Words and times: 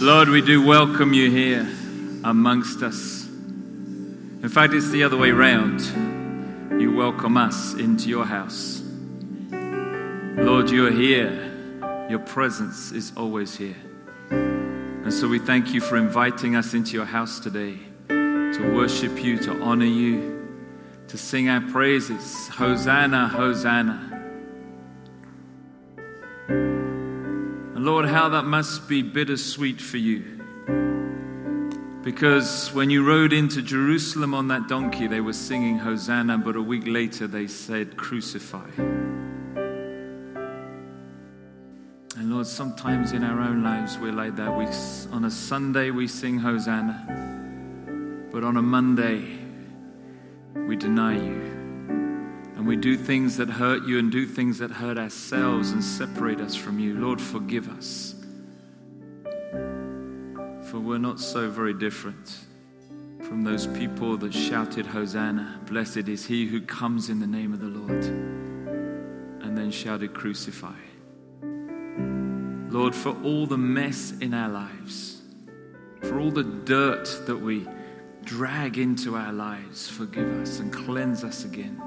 Lord, 0.00 0.28
we 0.28 0.42
do 0.42 0.62
welcome 0.62 1.14
you 1.14 1.30
here 1.30 1.66
amongst 2.22 2.82
us. 2.82 3.24
In 3.26 4.48
fact, 4.50 4.74
it's 4.74 4.90
the 4.90 5.02
other 5.02 5.16
way 5.16 5.30
round. 5.30 5.80
You 6.78 6.94
welcome 6.94 7.38
us 7.38 7.72
into 7.72 8.10
your 8.10 8.26
house. 8.26 8.82
Lord, 9.50 10.68
you're 10.68 10.92
here. 10.92 11.30
Your 12.10 12.18
presence 12.18 12.92
is 12.92 13.12
always 13.16 13.56
here. 13.56 13.76
And 14.28 15.10
so 15.12 15.28
we 15.28 15.38
thank 15.38 15.72
you 15.72 15.80
for 15.80 15.96
inviting 15.96 16.56
us 16.56 16.74
into 16.74 16.92
your 16.92 17.06
house 17.06 17.40
today 17.40 17.78
to 18.08 18.72
worship 18.74 19.24
you, 19.24 19.38
to 19.38 19.62
honor 19.62 19.86
you, 19.86 20.46
to 21.08 21.16
sing 21.16 21.48
our 21.48 21.62
praises. 21.62 22.48
Hosanna, 22.48 23.28
Hosanna. 23.28 24.15
Lord, 27.86 28.04
how 28.06 28.28
that 28.30 28.44
must 28.44 28.88
be 28.88 29.02
bittersweet 29.02 29.80
for 29.80 29.96
you. 29.96 30.24
Because 32.02 32.72
when 32.74 32.90
you 32.90 33.06
rode 33.06 33.32
into 33.32 33.62
Jerusalem 33.62 34.34
on 34.34 34.48
that 34.48 34.66
donkey, 34.66 35.06
they 35.06 35.20
were 35.20 35.32
singing 35.32 35.78
Hosanna, 35.78 36.36
but 36.36 36.56
a 36.56 36.60
week 36.60 36.82
later 36.84 37.28
they 37.28 37.46
said, 37.46 37.96
Crucify. 37.96 38.68
And 42.16 42.32
Lord, 42.32 42.48
sometimes 42.48 43.12
in 43.12 43.22
our 43.22 43.40
own 43.40 43.62
lives 43.62 43.98
we're 43.98 44.10
like 44.10 44.34
that. 44.34 44.50
We, 44.58 44.64
on 45.14 45.24
a 45.24 45.30
Sunday 45.30 45.92
we 45.92 46.08
sing 46.08 46.38
Hosanna, 46.38 48.26
but 48.32 48.42
on 48.42 48.56
a 48.56 48.62
Monday 48.62 49.38
we 50.56 50.74
deny 50.74 51.14
you. 51.14 51.55
We 52.66 52.74
do 52.74 52.96
things 52.96 53.36
that 53.36 53.48
hurt 53.48 53.84
you 53.84 54.00
and 54.00 54.10
do 54.10 54.26
things 54.26 54.58
that 54.58 54.72
hurt 54.72 54.98
ourselves 54.98 55.70
and 55.70 55.84
separate 55.84 56.40
us 56.40 56.56
from 56.56 56.80
you. 56.80 56.98
Lord, 56.98 57.20
forgive 57.20 57.68
us. 57.68 58.16
For 60.68 60.80
we're 60.80 60.98
not 60.98 61.20
so 61.20 61.48
very 61.48 61.74
different 61.74 62.40
from 63.20 63.44
those 63.44 63.68
people 63.68 64.16
that 64.16 64.34
shouted, 64.34 64.84
Hosanna, 64.84 65.60
blessed 65.66 66.08
is 66.08 66.26
he 66.26 66.46
who 66.46 66.60
comes 66.60 67.08
in 67.08 67.20
the 67.20 67.26
name 67.26 67.52
of 67.52 67.60
the 67.60 67.66
Lord, 67.66 68.04
and 68.04 69.56
then 69.56 69.70
shouted, 69.70 70.12
Crucify. 70.12 70.74
Lord, 72.68 72.96
for 72.96 73.16
all 73.22 73.46
the 73.46 73.56
mess 73.56 74.12
in 74.20 74.34
our 74.34 74.48
lives, 74.48 75.22
for 76.00 76.18
all 76.18 76.32
the 76.32 76.42
dirt 76.42 77.22
that 77.26 77.36
we 77.36 77.64
drag 78.24 78.76
into 78.76 79.14
our 79.14 79.32
lives, 79.32 79.88
forgive 79.88 80.28
us 80.40 80.58
and 80.58 80.72
cleanse 80.72 81.22
us 81.22 81.44
again 81.44 81.80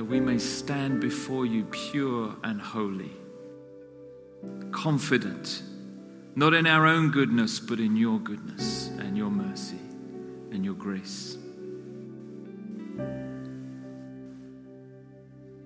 that 0.00 0.06
we 0.06 0.18
may 0.18 0.38
stand 0.38 0.98
before 0.98 1.44
you 1.44 1.62
pure 1.64 2.34
and 2.42 2.58
holy, 2.58 3.12
confident, 4.72 5.62
not 6.34 6.54
in 6.54 6.66
our 6.66 6.86
own 6.86 7.10
goodness, 7.10 7.60
but 7.60 7.78
in 7.78 7.94
your 7.94 8.18
goodness 8.18 8.88
and 8.98 9.14
your 9.14 9.28
mercy 9.28 9.76
and 10.52 10.64
your 10.64 10.72
grace. 10.72 11.36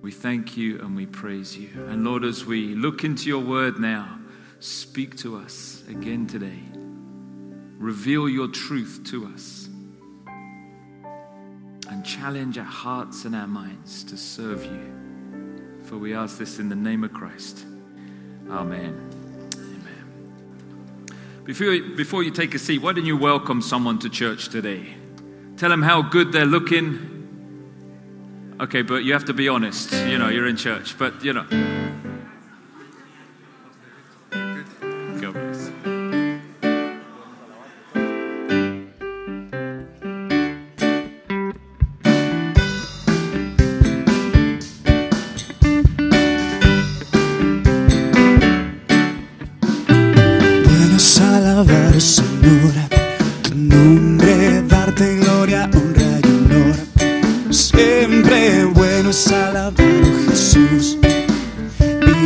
We 0.01 0.11
thank 0.11 0.57
you 0.57 0.81
and 0.81 0.97
we 0.97 1.05
praise 1.05 1.57
you. 1.57 1.69
And 1.87 2.03
Lord, 2.03 2.25
as 2.25 2.43
we 2.43 2.75
look 2.75 3.05
into 3.05 3.29
your 3.29 3.41
word 3.41 3.79
now, 3.79 4.19
speak 4.59 5.15
to 5.19 5.37
us 5.37 5.81
again 5.87 6.27
today. 6.27 6.59
Reveal 7.77 8.27
your 8.27 8.49
truth 8.49 8.99
to 9.11 9.27
us 9.27 9.69
and 11.89 12.05
challenge 12.05 12.57
our 12.57 12.63
hearts 12.63 13.25
and 13.25 13.35
our 13.35 13.47
minds 13.47 14.03
to 14.05 14.17
serve 14.17 14.63
you. 14.63 15.81
For 15.83 15.97
we 15.97 16.13
ask 16.13 16.37
this 16.37 16.59
in 16.59 16.69
the 16.69 16.75
name 16.75 17.03
of 17.03 17.13
Christ. 17.13 17.65
Amen. 18.49 19.09
Amen. 19.55 21.05
Before 21.43 21.67
you, 21.67 21.95
before 21.95 22.23
you 22.23 22.31
take 22.31 22.55
a 22.55 22.59
seat, 22.59 22.81
why 22.81 22.93
don't 22.93 23.05
you 23.05 23.17
welcome 23.17 23.61
someone 23.61 23.99
to 23.99 24.09
church 24.09 24.49
today? 24.49 24.95
Tell 25.57 25.69
them 25.69 25.81
how 25.81 26.01
good 26.01 26.31
they're 26.31 26.45
looking. 26.45 27.11
Okay, 28.59 28.81
but 28.81 29.03
you 29.03 29.13
have 29.13 29.25
to 29.25 29.33
be 29.33 29.47
honest. 29.47 29.91
You 29.91 30.17
know, 30.17 30.29
you're 30.29 30.47
in 30.47 30.57
church, 30.57 30.97
but 30.97 31.23
you 31.23 31.33
know. 31.33 31.45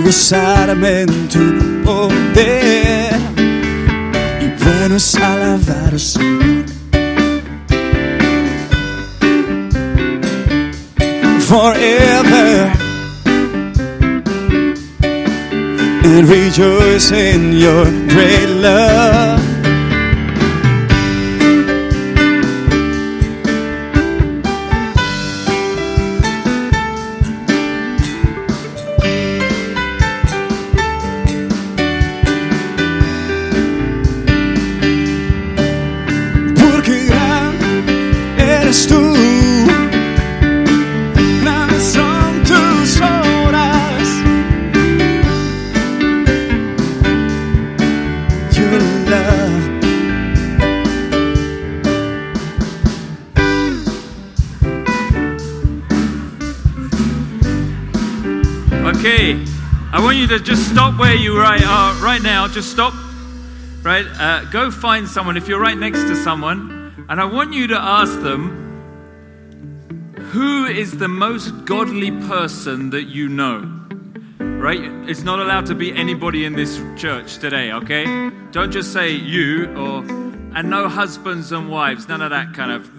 En 0.06 1.28
tu 1.28 1.84
poder 1.84 3.14
y 4.42 4.64
bueno 4.64 4.96
es 4.96 5.16
alabar 5.16 5.94
al 5.94 6.00
Señor. 6.00 6.66
Forever 11.42 12.72
and 16.04 16.30
rejoice 16.30 17.12
in 17.12 17.54
your 17.54 17.86
great 18.08 18.50
love. 18.62 19.28
Just 62.59 62.72
stop. 62.74 62.94
Right? 63.84 64.06
Uh, 64.20 64.44
go 64.52 64.70
find 64.70 65.08
someone 65.08 65.38
if 65.38 65.47
you're 65.47 65.62
right 65.62 65.78
next 65.78 66.00
to 66.00 66.16
someone, 66.18 67.06
and 67.08 67.22
I 67.22 67.24
want 67.24 67.53
you 67.53 67.68
to 67.68 67.81
ask 67.81 68.20
them 68.20 70.12
who 70.34 70.66
is 70.66 70.97
the 70.97 71.08
most 71.08 71.52
godly 71.64 72.12
person 72.28 72.90
that 72.90 73.03
you 73.03 73.30
know. 73.30 73.59
Right? 74.40 74.81
It's 75.09 75.24
not 75.24 75.40
allowed 75.40 75.68
to 75.68 75.74
be 75.74 75.96
anybody 75.96 76.44
in 76.44 76.52
this 76.52 76.81
church 76.97 77.38
today, 77.38 77.72
okay? 77.72 78.03
Don't 78.52 78.72
just 78.72 78.91
say 78.91 79.09
you 79.09 79.74
or 79.78 80.00
and 80.53 80.70
no 80.70 80.90
husbands 80.90 81.53
and 81.53 81.70
wives, 81.70 82.09
none 82.09 82.22
of 82.22 82.31
that 82.31 82.53
kind 82.53 82.74
of 82.74 82.91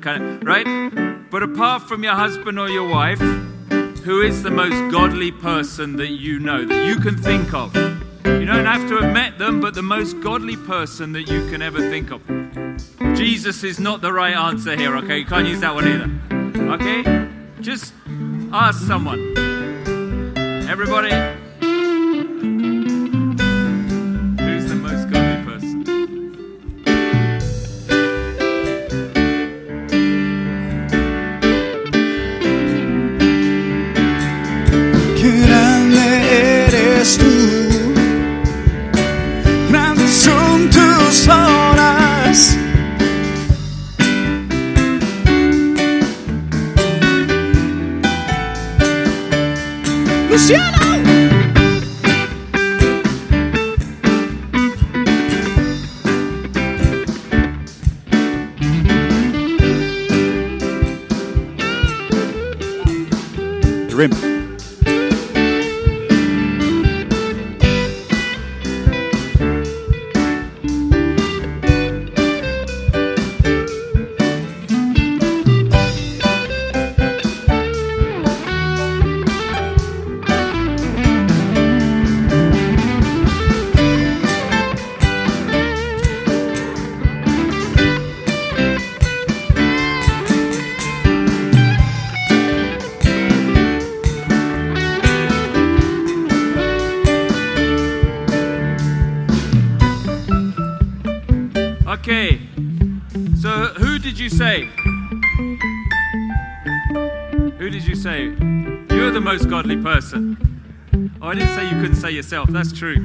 kind 0.00 0.24
of 0.24 0.42
right? 0.42 1.30
But 1.30 1.44
apart 1.44 1.82
from 1.82 2.02
your 2.02 2.14
husband 2.14 2.58
or 2.58 2.68
your 2.68 2.88
wife, 2.88 3.20
who 3.20 4.22
is 4.22 4.42
the 4.42 4.50
most 4.50 4.90
godly 4.90 5.30
person 5.30 5.98
that 5.98 6.10
you 6.10 6.40
know, 6.40 6.64
that 6.64 6.84
you 6.88 6.96
can 6.96 7.16
think 7.16 7.54
of? 7.54 7.93
You 8.24 8.46
don't 8.46 8.66
have 8.66 8.88
to 8.88 8.96
have 8.98 9.12
met 9.12 9.38
them, 9.38 9.60
but 9.60 9.74
the 9.74 9.82
most 9.82 10.20
godly 10.20 10.56
person 10.56 11.12
that 11.12 11.28
you 11.28 11.48
can 11.50 11.62
ever 11.62 11.78
think 11.90 12.10
of. 12.10 12.22
Jesus 13.16 13.62
is 13.64 13.78
not 13.78 14.00
the 14.00 14.12
right 14.12 14.34
answer 14.34 14.76
here, 14.76 14.96
okay? 14.98 15.18
You 15.18 15.26
can't 15.26 15.46
use 15.46 15.60
that 15.60 15.74
one 15.74 15.86
either. 15.86 16.10
Okay? 16.74 17.28
Just 17.60 17.92
ask 18.52 18.80
someone. 18.86 19.36
Everybody. 20.68 21.43
Say? 108.04 108.24
You're 108.94 109.10
the 109.12 109.22
most 109.22 109.48
godly 109.48 109.78
person. 109.78 110.36
Oh, 111.22 111.28
I 111.28 111.34
didn't 111.34 111.54
say 111.54 111.64
you 111.64 111.80
couldn't 111.80 111.96
say 111.96 112.10
yourself. 112.10 112.50
That's 112.50 112.70
true. 112.70 112.96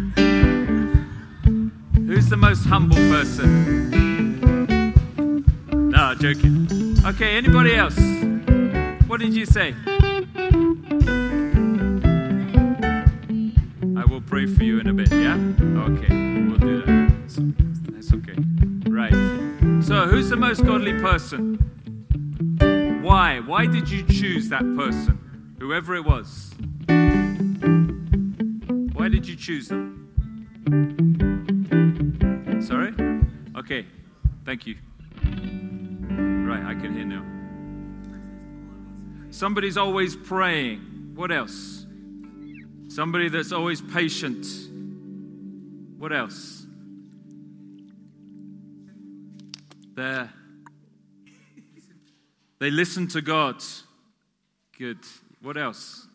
Who's 2.06 2.28
the 2.28 2.36
most 2.36 2.66
humble 2.66 2.98
person? 2.98 4.92
No, 5.72 6.16
joking. 6.16 6.68
Okay, 7.06 7.38
anybody 7.38 7.76
else? 7.76 7.98
What 9.08 9.22
did 9.22 9.34
you 9.34 9.46
say? 9.46 9.74
I 13.96 14.04
will 14.04 14.22
pray 14.28 14.48
for 14.48 14.66
you 14.66 14.82
in 14.82 14.88
a 14.88 14.94
bit, 14.94 15.12
yeah? 15.14 15.38
Okay, 15.88 16.14
we'll 16.44 16.58
do 16.58 16.82
that. 16.82 17.10
That's 17.94 18.12
okay. 18.16 18.36
Right. 18.90 19.14
So, 19.82 20.08
who's 20.08 20.28
the 20.28 20.36
most 20.36 20.66
godly 20.66 21.00
person? 21.00 21.49
Why? 23.10 23.40
Why 23.40 23.66
did 23.66 23.90
you 23.90 24.04
choose 24.04 24.50
that 24.50 24.62
person? 24.78 25.56
Whoever 25.58 25.96
it 25.96 26.06
was. 26.06 26.54
Why 28.94 29.10
did 29.10 29.28
you 29.28 29.36
choose 29.36 29.68
them? 29.68 30.12
Sorry? 32.62 32.94
Okay. 33.58 33.88
Thank 34.46 34.68
you. 34.68 34.76
Right, 35.24 36.64
I 36.64 36.76
can 36.80 36.94
hear 36.94 37.06
now. 37.06 37.26
Somebody's 39.32 39.76
always 39.76 40.16
praying. 40.16 41.14
What 41.16 41.32
else? 41.32 41.88
Somebody 42.90 43.28
that's 43.30 43.52
always 43.52 43.82
patient. 43.82 44.46
What 45.98 46.14
else? 46.14 46.68
There. 49.96 50.32
They 52.60 52.70
listen 52.70 53.08
to 53.10 53.22
God. 53.22 53.64
Good. 54.78 55.00
What 55.42 55.58
else? 55.58 56.08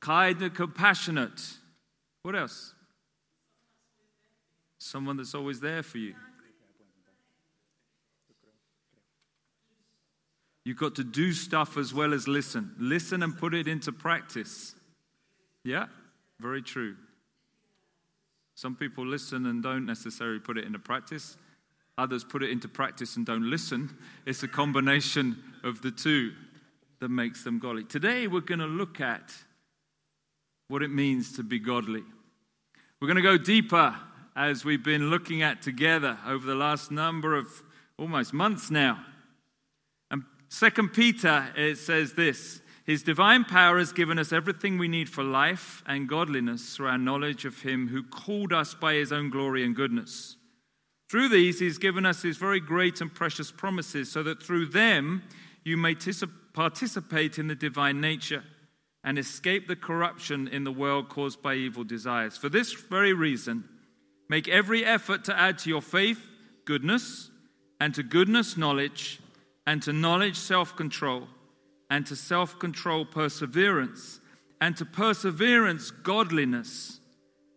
Kind 0.00 0.40
and 0.42 0.54
compassionate. 0.54 1.40
What 2.22 2.36
else? 2.36 2.74
Someone 4.78 5.16
that's 5.16 5.34
always 5.34 5.60
there 5.60 5.82
for 5.82 5.98
you. 5.98 6.14
You've 10.64 10.78
got 10.78 10.94
to 10.96 11.04
do 11.04 11.32
stuff 11.32 11.76
as 11.76 11.92
well 11.92 12.14
as 12.14 12.28
listen. 12.28 12.74
Listen 12.78 13.22
and 13.22 13.36
put 13.36 13.52
it 13.52 13.66
into 13.66 13.90
practice. 13.90 14.76
Yeah, 15.64 15.86
very 16.40 16.62
true. 16.62 16.96
Some 18.54 18.76
people 18.76 19.04
listen 19.04 19.46
and 19.46 19.62
don't 19.62 19.86
necessarily 19.86 20.38
put 20.38 20.58
it 20.58 20.64
into 20.64 20.78
practice. 20.78 21.36
Others 21.98 22.24
put 22.24 22.42
it 22.42 22.50
into 22.50 22.68
practice 22.68 23.16
and 23.16 23.26
don't 23.26 23.48
listen. 23.50 23.96
It's 24.24 24.42
a 24.42 24.48
combination 24.48 25.42
of 25.62 25.82
the 25.82 25.90
two 25.90 26.32
that 27.00 27.10
makes 27.10 27.44
them 27.44 27.58
godly. 27.58 27.84
Today, 27.84 28.26
we're 28.26 28.40
going 28.40 28.60
to 28.60 28.66
look 28.66 29.00
at 29.00 29.32
what 30.68 30.82
it 30.82 30.90
means 30.90 31.36
to 31.36 31.42
be 31.42 31.58
godly. 31.58 32.02
We're 33.00 33.08
going 33.08 33.16
to 33.16 33.22
go 33.22 33.36
deeper 33.36 33.94
as 34.34 34.64
we've 34.64 34.82
been 34.82 35.10
looking 35.10 35.42
at 35.42 35.60
together 35.60 36.18
over 36.26 36.46
the 36.46 36.54
last 36.54 36.90
number 36.90 37.36
of 37.36 37.62
almost 37.98 38.32
months 38.32 38.70
now. 38.70 39.04
And 40.10 40.22
Second 40.48 40.90
Peter, 40.90 41.52
it 41.56 41.76
says 41.76 42.14
this 42.14 42.62
His 42.86 43.02
divine 43.02 43.44
power 43.44 43.78
has 43.78 43.92
given 43.92 44.18
us 44.18 44.32
everything 44.32 44.78
we 44.78 44.88
need 44.88 45.08
for 45.08 45.22
life 45.22 45.82
and 45.86 46.08
godliness 46.08 46.74
through 46.74 46.88
our 46.88 46.98
knowledge 46.98 47.44
of 47.44 47.60
Him 47.62 47.88
who 47.88 48.02
called 48.02 48.52
us 48.52 48.72
by 48.72 48.94
His 48.94 49.12
own 49.12 49.28
glory 49.28 49.64
and 49.64 49.76
goodness. 49.76 50.36
Through 51.12 51.28
these, 51.28 51.60
He's 51.60 51.76
given 51.76 52.06
us 52.06 52.22
His 52.22 52.38
very 52.38 52.58
great 52.58 53.02
and 53.02 53.12
precious 53.12 53.52
promises, 53.52 54.10
so 54.10 54.22
that 54.22 54.42
through 54.42 54.68
them 54.68 55.22
you 55.62 55.76
may 55.76 55.94
tis- 55.94 56.24
participate 56.54 57.38
in 57.38 57.48
the 57.48 57.54
divine 57.54 58.00
nature 58.00 58.42
and 59.04 59.18
escape 59.18 59.68
the 59.68 59.76
corruption 59.76 60.48
in 60.48 60.64
the 60.64 60.72
world 60.72 61.10
caused 61.10 61.42
by 61.42 61.52
evil 61.52 61.84
desires. 61.84 62.38
For 62.38 62.48
this 62.48 62.72
very 62.72 63.12
reason, 63.12 63.68
make 64.30 64.48
every 64.48 64.86
effort 64.86 65.22
to 65.24 65.38
add 65.38 65.58
to 65.58 65.68
your 65.68 65.82
faith 65.82 66.26
goodness, 66.64 67.30
and 67.78 67.94
to 67.94 68.02
goodness, 68.02 68.56
knowledge, 68.56 69.20
and 69.66 69.82
to 69.82 69.92
knowledge, 69.92 70.38
self 70.38 70.74
control, 70.76 71.28
and 71.90 72.06
to 72.06 72.16
self 72.16 72.58
control, 72.58 73.04
perseverance, 73.04 74.18
and 74.62 74.78
to 74.78 74.86
perseverance, 74.86 75.90
godliness 75.90 77.00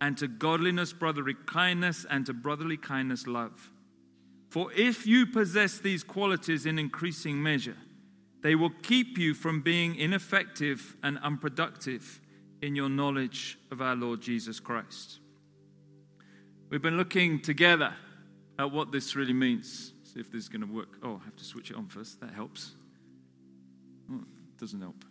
and 0.05 0.15
to 0.19 0.27
godliness, 0.27 0.93
brotherly 0.93 1.33
kindness, 1.47 2.05
and 2.11 2.27
to 2.27 2.31
brotherly 2.31 2.77
kindness, 2.77 3.25
love. 3.25 3.71
For 4.49 4.71
if 4.73 5.07
you 5.07 5.25
possess 5.25 5.79
these 5.79 6.03
qualities 6.03 6.67
in 6.67 6.77
increasing 6.77 7.41
measure, 7.41 7.77
they 8.43 8.53
will 8.53 8.69
keep 8.83 9.17
you 9.17 9.33
from 9.33 9.63
being 9.63 9.95
ineffective 9.95 10.95
and 11.01 11.17
unproductive 11.23 12.21
in 12.61 12.75
your 12.75 12.87
knowledge 12.87 13.57
of 13.71 13.81
our 13.81 13.95
Lord 13.95 14.21
Jesus 14.21 14.59
Christ. 14.59 15.17
We've 16.69 16.83
been 16.83 16.97
looking 16.97 17.41
together 17.41 17.91
at 18.59 18.71
what 18.71 18.91
this 18.91 19.15
really 19.15 19.33
means. 19.33 19.91
See 20.03 20.19
if 20.19 20.31
this 20.31 20.43
is 20.43 20.49
going 20.49 20.61
to 20.61 20.71
work. 20.71 20.99
Oh, 21.01 21.19
I 21.19 21.25
have 21.25 21.35
to 21.35 21.43
switch 21.43 21.71
it 21.71 21.77
on 21.77 21.87
first. 21.87 22.21
That 22.21 22.29
helps. 22.29 22.75
Oh, 24.13 24.21
doesn't 24.59 24.81
help. 24.81 25.03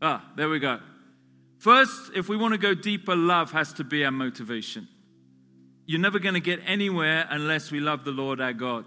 Ah, 0.00 0.24
there 0.36 0.48
we 0.48 0.60
go. 0.60 0.78
First, 1.58 2.12
if 2.14 2.28
we 2.28 2.36
want 2.36 2.52
to 2.52 2.58
go 2.58 2.74
deeper, 2.74 3.16
love 3.16 3.52
has 3.52 3.72
to 3.74 3.84
be 3.84 4.04
our 4.04 4.10
motivation. 4.10 4.88
You're 5.86 6.00
never 6.00 6.18
going 6.18 6.34
to 6.34 6.40
get 6.40 6.60
anywhere 6.66 7.26
unless 7.30 7.70
we 7.70 7.80
love 7.80 8.04
the 8.04 8.10
Lord 8.10 8.40
our 8.40 8.52
God 8.52 8.86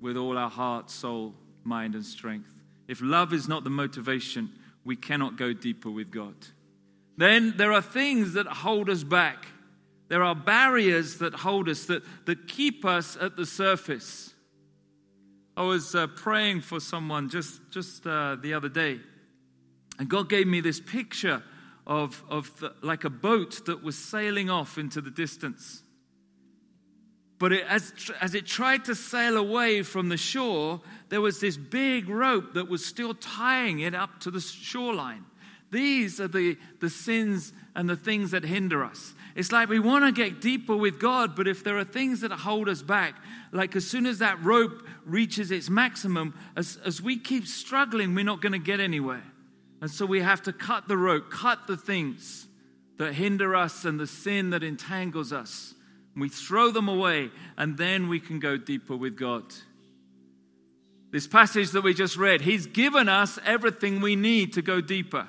with 0.00 0.16
all 0.16 0.36
our 0.36 0.50
heart, 0.50 0.90
soul, 0.90 1.34
mind, 1.64 1.94
and 1.94 2.04
strength. 2.04 2.52
If 2.88 3.00
love 3.02 3.32
is 3.32 3.48
not 3.48 3.64
the 3.64 3.70
motivation, 3.70 4.50
we 4.84 4.96
cannot 4.96 5.36
go 5.36 5.52
deeper 5.52 5.90
with 5.90 6.10
God. 6.10 6.34
Then 7.16 7.54
there 7.56 7.72
are 7.72 7.82
things 7.82 8.34
that 8.34 8.46
hold 8.46 8.88
us 8.88 9.02
back. 9.04 9.46
There 10.08 10.22
are 10.22 10.34
barriers 10.34 11.18
that 11.18 11.34
hold 11.34 11.68
us, 11.68 11.86
that, 11.86 12.02
that 12.26 12.48
keep 12.48 12.84
us 12.84 13.16
at 13.20 13.36
the 13.36 13.44
surface. 13.44 14.32
I 15.56 15.62
was 15.62 15.94
uh, 15.94 16.06
praying 16.06 16.60
for 16.60 16.80
someone 16.80 17.28
just, 17.28 17.60
just 17.70 18.06
uh, 18.06 18.36
the 18.36 18.54
other 18.54 18.68
day, 18.68 19.00
and 19.98 20.08
God 20.08 20.28
gave 20.28 20.46
me 20.46 20.60
this 20.60 20.80
picture 20.80 21.42
of, 21.88 22.22
of 22.28 22.54
the, 22.60 22.74
like 22.82 23.04
a 23.04 23.10
boat 23.10 23.64
that 23.66 23.82
was 23.82 23.96
sailing 23.96 24.50
off 24.50 24.76
into 24.76 25.00
the 25.00 25.10
distance. 25.10 25.82
But 27.38 27.52
it, 27.52 27.64
as, 27.66 27.92
as 28.20 28.34
it 28.34 28.46
tried 28.46 28.84
to 28.84 28.94
sail 28.94 29.36
away 29.36 29.82
from 29.82 30.08
the 30.08 30.16
shore, 30.16 30.80
there 31.08 31.20
was 31.20 31.40
this 31.40 31.56
big 31.56 32.08
rope 32.08 32.54
that 32.54 32.68
was 32.68 32.84
still 32.84 33.14
tying 33.14 33.80
it 33.80 33.94
up 33.94 34.20
to 34.20 34.30
the 34.30 34.40
shoreline. 34.40 35.24
These 35.70 36.20
are 36.20 36.28
the, 36.28 36.58
the 36.80 36.90
sins 36.90 37.52
and 37.74 37.88
the 37.88 37.96
things 37.96 38.32
that 38.32 38.44
hinder 38.44 38.84
us. 38.84 39.14
It's 39.34 39.52
like 39.52 39.68
we 39.68 39.78
want 39.78 40.04
to 40.04 40.12
get 40.12 40.40
deeper 40.40 40.76
with 40.76 40.98
God, 40.98 41.36
but 41.36 41.46
if 41.46 41.62
there 41.62 41.78
are 41.78 41.84
things 41.84 42.20
that 42.20 42.32
hold 42.32 42.68
us 42.68 42.82
back, 42.82 43.14
like 43.52 43.76
as 43.76 43.86
soon 43.86 44.04
as 44.04 44.18
that 44.18 44.42
rope 44.42 44.82
reaches 45.04 45.50
its 45.50 45.70
maximum, 45.70 46.34
as, 46.56 46.78
as 46.84 47.00
we 47.00 47.18
keep 47.18 47.46
struggling, 47.46 48.14
we're 48.14 48.24
not 48.24 48.42
going 48.42 48.52
to 48.52 48.58
get 48.58 48.80
anywhere. 48.80 49.22
And 49.80 49.90
so 49.90 50.06
we 50.06 50.20
have 50.20 50.42
to 50.42 50.52
cut 50.52 50.88
the 50.88 50.96
rope, 50.96 51.30
cut 51.30 51.66
the 51.66 51.76
things 51.76 52.48
that 52.98 53.14
hinder 53.14 53.54
us 53.54 53.84
and 53.84 53.98
the 53.98 54.06
sin 54.06 54.50
that 54.50 54.62
entangles 54.62 55.32
us. 55.32 55.74
We 56.16 56.28
throw 56.28 56.72
them 56.72 56.88
away, 56.88 57.30
and 57.56 57.78
then 57.78 58.08
we 58.08 58.18
can 58.18 58.40
go 58.40 58.56
deeper 58.56 58.96
with 58.96 59.16
God. 59.16 59.44
This 61.12 61.28
passage 61.28 61.70
that 61.70 61.82
we 61.82 61.94
just 61.94 62.16
read, 62.16 62.40
He's 62.40 62.66
given 62.66 63.08
us 63.08 63.38
everything 63.46 64.00
we 64.00 64.16
need 64.16 64.54
to 64.54 64.62
go 64.62 64.80
deeper. 64.80 65.28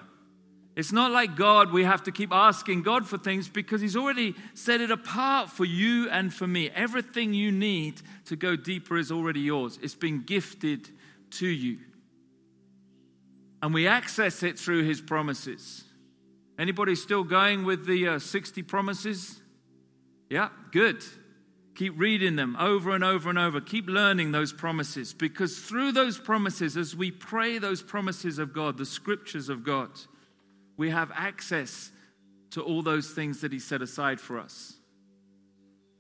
It's 0.75 0.91
not 0.91 1.11
like 1.11 1.35
God, 1.35 1.71
we 1.71 1.83
have 1.83 2.03
to 2.03 2.11
keep 2.11 2.31
asking 2.31 2.83
God 2.83 3.05
for 3.05 3.17
things 3.17 3.47
because 3.47 3.81
He's 3.81 3.95
already 3.95 4.33
set 4.55 4.81
it 4.81 4.91
apart 4.91 5.49
for 5.49 5.65
you 5.65 6.09
and 6.09 6.33
for 6.33 6.47
me. 6.47 6.69
Everything 6.71 7.33
you 7.33 7.51
need 7.51 8.01
to 8.25 8.35
go 8.35 8.55
deeper 8.55 8.97
is 8.97 9.11
already 9.11 9.41
yours, 9.41 9.77
it's 9.81 9.95
been 9.95 10.23
gifted 10.23 10.89
to 11.31 11.47
you. 11.47 11.79
And 13.61 13.73
we 13.73 13.87
access 13.87 14.43
it 14.43 14.57
through 14.57 14.83
his 14.83 15.01
promises. 15.01 15.83
Anybody 16.57 16.95
still 16.95 17.23
going 17.23 17.65
with 17.65 17.85
the 17.85 18.07
uh, 18.07 18.19
60 18.19 18.63
promises? 18.63 19.41
Yeah, 20.29 20.49
good. 20.71 21.03
Keep 21.75 21.97
reading 21.97 22.35
them 22.35 22.57
over 22.59 22.91
and 22.91 23.03
over 23.03 23.29
and 23.29 23.39
over. 23.39 23.61
Keep 23.61 23.87
learning 23.87 24.33
those 24.33 24.51
promises 24.51 25.13
because 25.13 25.57
through 25.59 25.93
those 25.93 26.17
promises, 26.17 26.75
as 26.75 26.95
we 26.95 27.11
pray 27.11 27.57
those 27.57 27.81
promises 27.81 28.37
of 28.37 28.53
God, 28.53 28.77
the 28.77 28.85
scriptures 28.85 29.47
of 29.47 29.63
God, 29.63 29.89
we 30.75 30.89
have 30.89 31.11
access 31.15 31.91
to 32.51 32.61
all 32.61 32.81
those 32.81 33.11
things 33.11 33.41
that 33.41 33.53
He 33.53 33.59
set 33.59 33.81
aside 33.81 34.19
for 34.19 34.39
us. 34.39 34.73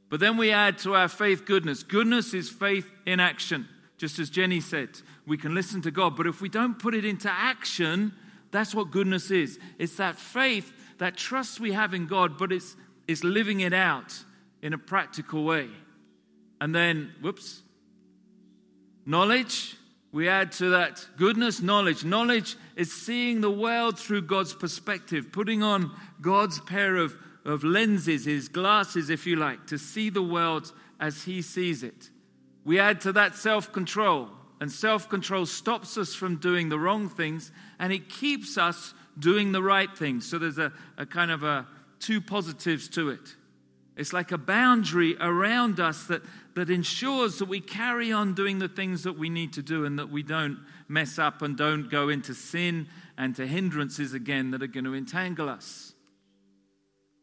But 0.09 0.19
then 0.19 0.37
we 0.37 0.51
add 0.51 0.79
to 0.79 0.95
our 0.95 1.07
faith 1.07 1.45
goodness. 1.45 1.83
Goodness 1.83 2.33
is 2.33 2.49
faith 2.49 2.91
in 3.05 3.19
action. 3.19 3.67
Just 3.97 4.19
as 4.19 4.29
Jenny 4.29 4.59
said, 4.59 4.89
we 5.29 5.37
can 5.37 5.53
listen 5.53 5.81
to 5.83 5.91
God, 5.91 6.17
but 6.17 6.25
if 6.25 6.41
we 6.41 6.49
don't 6.49 6.79
put 6.79 6.95
it 6.95 7.05
into 7.05 7.29
action, 7.29 8.13
that's 8.49 8.73
what 8.73 8.89
goodness 8.89 9.29
is. 9.29 9.59
It's 9.77 9.97
that 9.97 10.15
faith, 10.15 10.73
that 10.97 11.15
trust 11.15 11.59
we 11.59 11.71
have 11.73 11.93
in 11.93 12.07
God, 12.07 12.37
but 12.37 12.51
it's, 12.51 12.75
it's 13.07 13.23
living 13.23 13.59
it 13.59 13.71
out 13.71 14.23
in 14.63 14.73
a 14.73 14.77
practical 14.79 15.43
way. 15.43 15.69
And 16.59 16.73
then, 16.73 17.13
whoops, 17.21 17.61
knowledge. 19.05 19.75
We 20.11 20.27
add 20.27 20.51
to 20.53 20.71
that 20.71 21.07
goodness, 21.17 21.61
knowledge. 21.61 22.03
Knowledge 22.03 22.57
is 22.75 22.91
seeing 22.91 23.41
the 23.41 23.51
world 23.51 23.99
through 23.99 24.23
God's 24.23 24.55
perspective, 24.55 25.31
putting 25.31 25.61
on 25.61 25.91
God's 26.19 26.59
pair 26.61 26.95
of, 26.95 27.15
of 27.45 27.63
lenses, 27.63 28.25
his 28.25 28.49
glasses, 28.49 29.11
if 29.11 29.27
you 29.27 29.35
like, 29.35 29.67
to 29.67 29.77
see 29.77 30.09
the 30.09 30.23
world 30.23 30.73
as 30.99 31.25
he 31.25 31.43
sees 31.43 31.83
it. 31.83 32.09
We 32.65 32.79
add 32.79 33.01
to 33.01 33.11
that 33.13 33.35
self 33.35 33.71
control, 33.71 34.29
and 34.59 34.71
self 34.71 35.07
control 35.09 35.45
stops 35.45 35.97
us 35.97 36.13
from 36.13 36.37
doing 36.37 36.69
the 36.69 36.79
wrong 36.79 37.09
things 37.09 37.51
and 37.79 37.93
it 37.93 38.09
keeps 38.09 38.57
us 38.57 38.93
doing 39.17 39.51
the 39.51 39.63
right 39.63 39.95
things. 39.97 40.29
So 40.29 40.37
there's 40.37 40.57
a, 40.57 40.71
a 40.97 41.05
kind 41.05 41.31
of 41.31 41.43
a 41.43 41.67
two 41.99 42.21
positives 42.21 42.87
to 42.89 43.09
it. 43.09 43.35
It's 43.95 44.13
like 44.13 44.31
a 44.31 44.37
boundary 44.37 45.17
around 45.19 45.81
us 45.81 46.05
that, 46.05 46.21
that 46.55 46.69
ensures 46.69 47.39
that 47.39 47.49
we 47.49 47.59
carry 47.59 48.13
on 48.13 48.33
doing 48.33 48.59
the 48.59 48.69
things 48.69 49.03
that 49.03 49.17
we 49.17 49.29
need 49.29 49.53
to 49.53 49.61
do 49.61 49.83
and 49.83 49.99
that 49.99 50.09
we 50.09 50.23
don't 50.23 50.57
mess 50.87 51.19
up 51.19 51.41
and 51.41 51.57
don't 51.57 51.89
go 51.91 52.07
into 52.07 52.33
sin 52.33 52.87
and 53.17 53.35
to 53.35 53.45
hindrances 53.45 54.13
again 54.13 54.51
that 54.51 54.63
are 54.63 54.67
going 54.67 54.85
to 54.85 54.95
entangle 54.95 55.49
us. 55.49 55.93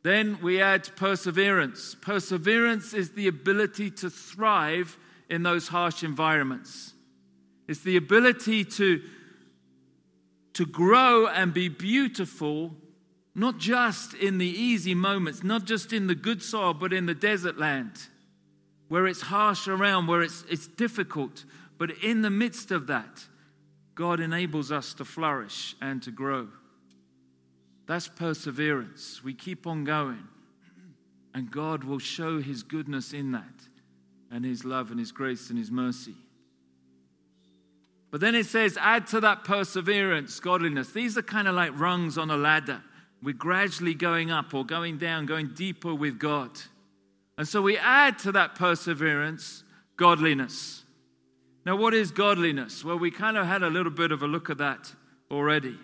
Then 0.03 0.39
we 0.43 0.61
add 0.61 0.95
perseverance. 0.97 1.97
Perseverance 2.01 2.93
is 2.93 3.13
the 3.13 3.27
ability 3.27 3.91
to 3.93 4.11
thrive 4.11 4.99
in 5.31 5.43
those 5.43 5.69
harsh 5.69 6.05
environments. 6.05 6.93
It's 7.69 7.81
the 7.81 7.97
ability 7.97 8.65
to, 8.65 9.03
to 10.55 10.67
grow 10.67 11.27
and 11.27 11.53
be 11.53 11.69
beautiful 11.69 12.75
not 13.35 13.59
just 13.59 14.15
in 14.15 14.39
the 14.39 14.47
easy 14.47 14.95
moments, 14.95 15.45
not 15.45 15.67
just 15.67 15.93
in 15.93 16.07
the 16.07 16.15
good 16.15 16.43
soil, 16.43 16.73
but 16.73 16.93
in 16.93 17.05
the 17.05 17.15
desert 17.15 17.59
land 17.59 17.93
where 18.89 19.07
it's 19.07 19.23
harsh 19.23 19.69
around, 19.69 20.07
where 20.07 20.23
it's, 20.23 20.45
it's 20.49 20.67
difficult. 20.67 21.45
But 21.79 21.91
in 22.03 22.23
the 22.23 22.31
midst 22.31 22.71
of 22.71 22.87
that, 22.87 23.27
God 23.95 24.21
enables 24.21 24.71
us 24.71 24.95
to 24.95 25.05
flourish 25.05 25.75
and 25.81 26.03
to 26.03 26.11
grow. 26.11 26.49
That's 27.87 28.09
perseverance. 28.09 29.23
We 29.25 29.35
keep 29.35 29.67
on 29.67 29.85
going, 29.85 30.27
and 31.35 31.51
God 31.51 31.85
will 31.85 31.99
show 31.99 32.41
His 32.41 32.63
goodness 32.63 33.13
in 33.13 33.33
that, 33.33 33.45
and 34.31 34.45
His 34.45 34.65
love, 34.65 34.91
and 34.91 35.01
His 35.01 35.13
grace, 35.13 35.51
and 35.51 35.59
His 35.59 35.71
mercy. 35.71 36.15
But 38.17 38.23
then 38.23 38.35
it 38.35 38.47
says, 38.47 38.79
add 38.81 39.09
to 39.09 39.21
that 39.21 39.45
perseverance, 39.45 40.41
godliness. 40.41 40.91
These 40.91 41.19
are 41.19 41.23
kind 41.23 41.47
of 41.47 41.55
like 41.55 41.79
rungs 41.79 42.17
on 42.17 42.31
a 42.31 42.37
ladder. 42.39 42.83
We're 43.23 43.35
gradually 43.35 43.93
going 43.93 44.31
up 44.31 44.55
or 44.55 44.65
going 44.65 44.97
down, 44.97 45.27
going 45.27 45.49
deeper 45.49 45.95
with 45.95 46.19
God. 46.19 46.49
And 47.37 47.47
so 47.47 47.61
we 47.61 47.77
add 47.77 48.19
to 48.21 48.33
that 48.33 48.55
perseverance 48.55 49.65
godliness. 49.99 50.83
Now, 51.67 51.77
what 51.77 51.93
is 51.93 52.11
godliness? 52.11 52.83
Well, 52.83 52.99
we 52.99 53.11
kind 53.11 53.37
of 53.37 53.47
had 53.47 53.63
a 53.63 53.69
little 53.69 53.93
bit 53.93 54.13
of 54.13 54.23
a 54.23 54.27
look 54.27 54.49
at 54.49 54.57
that 54.57 54.91
already. 55.31 55.79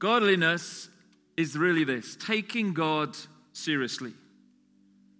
Godliness 0.00 0.88
is 1.36 1.56
really 1.56 1.84
this 1.84 2.16
taking 2.16 2.74
God 2.74 3.16
seriously. 3.52 4.14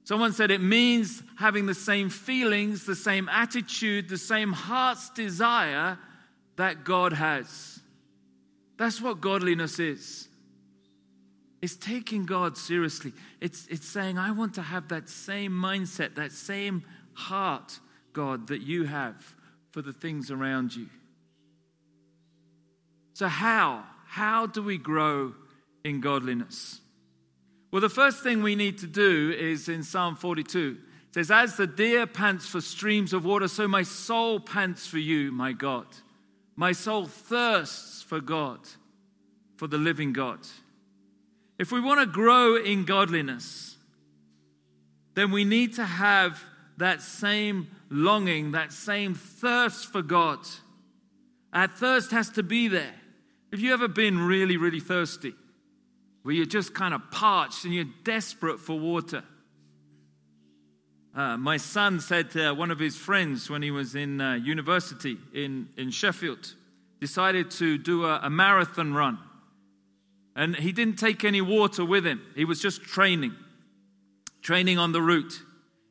Someone 0.04 0.32
said 0.32 0.50
it 0.50 0.60
means 0.60 1.22
having 1.38 1.66
the 1.66 1.74
same 1.74 2.10
feelings, 2.10 2.84
the 2.84 2.96
same 2.96 3.28
attitude, 3.28 4.08
the 4.08 4.18
same 4.18 4.52
heart's 4.52 5.10
desire 5.10 5.98
that 6.56 6.84
God 6.84 7.12
has. 7.12 7.80
That's 8.76 9.00
what 9.00 9.20
godliness 9.20 9.78
is. 9.78 10.28
It's 11.60 11.76
taking 11.76 12.26
God 12.26 12.58
seriously. 12.58 13.12
It's, 13.40 13.68
it's 13.68 13.86
saying, 13.86 14.18
I 14.18 14.32
want 14.32 14.54
to 14.54 14.62
have 14.62 14.88
that 14.88 15.08
same 15.08 15.52
mindset, 15.52 16.16
that 16.16 16.32
same 16.32 16.82
heart, 17.14 17.78
God, 18.12 18.48
that 18.48 18.62
you 18.62 18.84
have 18.84 19.14
for 19.70 19.80
the 19.80 19.92
things 19.92 20.32
around 20.32 20.74
you. 20.74 20.88
So, 23.14 23.28
how? 23.28 23.84
How 24.06 24.46
do 24.46 24.62
we 24.62 24.76
grow 24.76 25.34
in 25.84 26.00
godliness? 26.00 26.81
Well, 27.72 27.80
the 27.80 27.88
first 27.88 28.22
thing 28.22 28.42
we 28.42 28.54
need 28.54 28.78
to 28.78 28.86
do 28.86 29.34
is 29.36 29.70
in 29.70 29.82
Psalm 29.82 30.14
42. 30.14 30.76
It 31.08 31.14
says, 31.14 31.30
As 31.30 31.56
the 31.56 31.66
deer 31.66 32.06
pants 32.06 32.46
for 32.46 32.60
streams 32.60 33.14
of 33.14 33.24
water, 33.24 33.48
so 33.48 33.66
my 33.66 33.82
soul 33.82 34.38
pants 34.38 34.86
for 34.86 34.98
you, 34.98 35.32
my 35.32 35.52
God. 35.52 35.86
My 36.54 36.72
soul 36.72 37.06
thirsts 37.06 38.02
for 38.02 38.20
God, 38.20 38.60
for 39.56 39.66
the 39.66 39.78
living 39.78 40.12
God. 40.12 40.40
If 41.58 41.72
we 41.72 41.80
want 41.80 42.00
to 42.00 42.06
grow 42.06 42.56
in 42.56 42.84
godliness, 42.84 43.76
then 45.14 45.30
we 45.30 45.44
need 45.44 45.74
to 45.74 45.84
have 45.84 46.42
that 46.76 47.00
same 47.00 47.68
longing, 47.88 48.52
that 48.52 48.72
same 48.72 49.14
thirst 49.14 49.86
for 49.90 50.02
God. 50.02 50.40
Our 51.54 51.68
thirst 51.68 52.10
has 52.10 52.28
to 52.30 52.42
be 52.42 52.68
there. 52.68 52.94
Have 53.50 53.60
you 53.60 53.72
ever 53.72 53.88
been 53.88 54.18
really, 54.18 54.58
really 54.58 54.80
thirsty? 54.80 55.34
Where 56.22 56.34
you're 56.34 56.46
just 56.46 56.74
kind 56.74 56.94
of 56.94 57.10
parched 57.10 57.64
and 57.64 57.74
you're 57.74 57.86
desperate 58.04 58.60
for 58.60 58.78
water? 58.78 59.24
Uh, 61.14 61.36
my 61.36 61.58
son 61.58 62.00
said 62.00 62.30
to 62.30 62.52
one 62.54 62.70
of 62.70 62.78
his 62.78 62.96
friends 62.96 63.50
when 63.50 63.60
he 63.60 63.70
was 63.70 63.94
in 63.94 64.20
uh, 64.20 64.34
university 64.34 65.18
in, 65.34 65.68
in 65.76 65.90
Sheffield, 65.90 66.54
decided 67.00 67.50
to 67.50 67.76
do 67.76 68.06
a, 68.06 68.20
a 68.22 68.30
marathon 68.30 68.94
run. 68.94 69.18
And 70.34 70.56
he 70.56 70.72
didn't 70.72 70.96
take 70.96 71.24
any 71.24 71.42
water 71.42 71.84
with 71.84 72.06
him, 72.06 72.22
he 72.34 72.44
was 72.44 72.60
just 72.60 72.82
training, 72.82 73.34
training 74.40 74.78
on 74.78 74.92
the 74.92 75.02
route. 75.02 75.42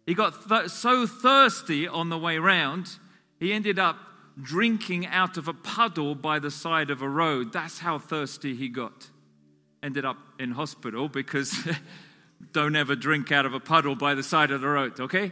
He 0.07 0.15
got 0.15 0.49
th- 0.49 0.69
so 0.69 1.05
thirsty 1.05 1.87
on 1.87 2.09
the 2.09 2.17
way 2.17 2.39
round, 2.39 2.97
he 3.39 3.53
ended 3.53 3.77
up 3.77 3.97
drinking 4.41 5.05
out 5.05 5.37
of 5.37 5.47
a 5.47 5.53
puddle 5.53 6.15
by 6.15 6.39
the 6.39 6.49
side 6.49 6.89
of 6.89 7.01
a 7.01 7.09
road. 7.09 7.53
That's 7.53 7.79
how 7.79 7.99
thirsty 7.99 8.55
he 8.55 8.69
got. 8.69 9.09
Ended 9.83 10.05
up 10.05 10.17
in 10.39 10.51
hospital 10.51 11.09
because 11.09 11.67
don't 12.51 12.75
ever 12.75 12.95
drink 12.95 13.31
out 13.31 13.45
of 13.45 13.53
a 13.53 13.59
puddle 13.59 13.95
by 13.95 14.13
the 14.13 14.23
side 14.23 14.51
of 14.51 14.61
the 14.61 14.67
road, 14.67 14.99
okay? 14.99 15.31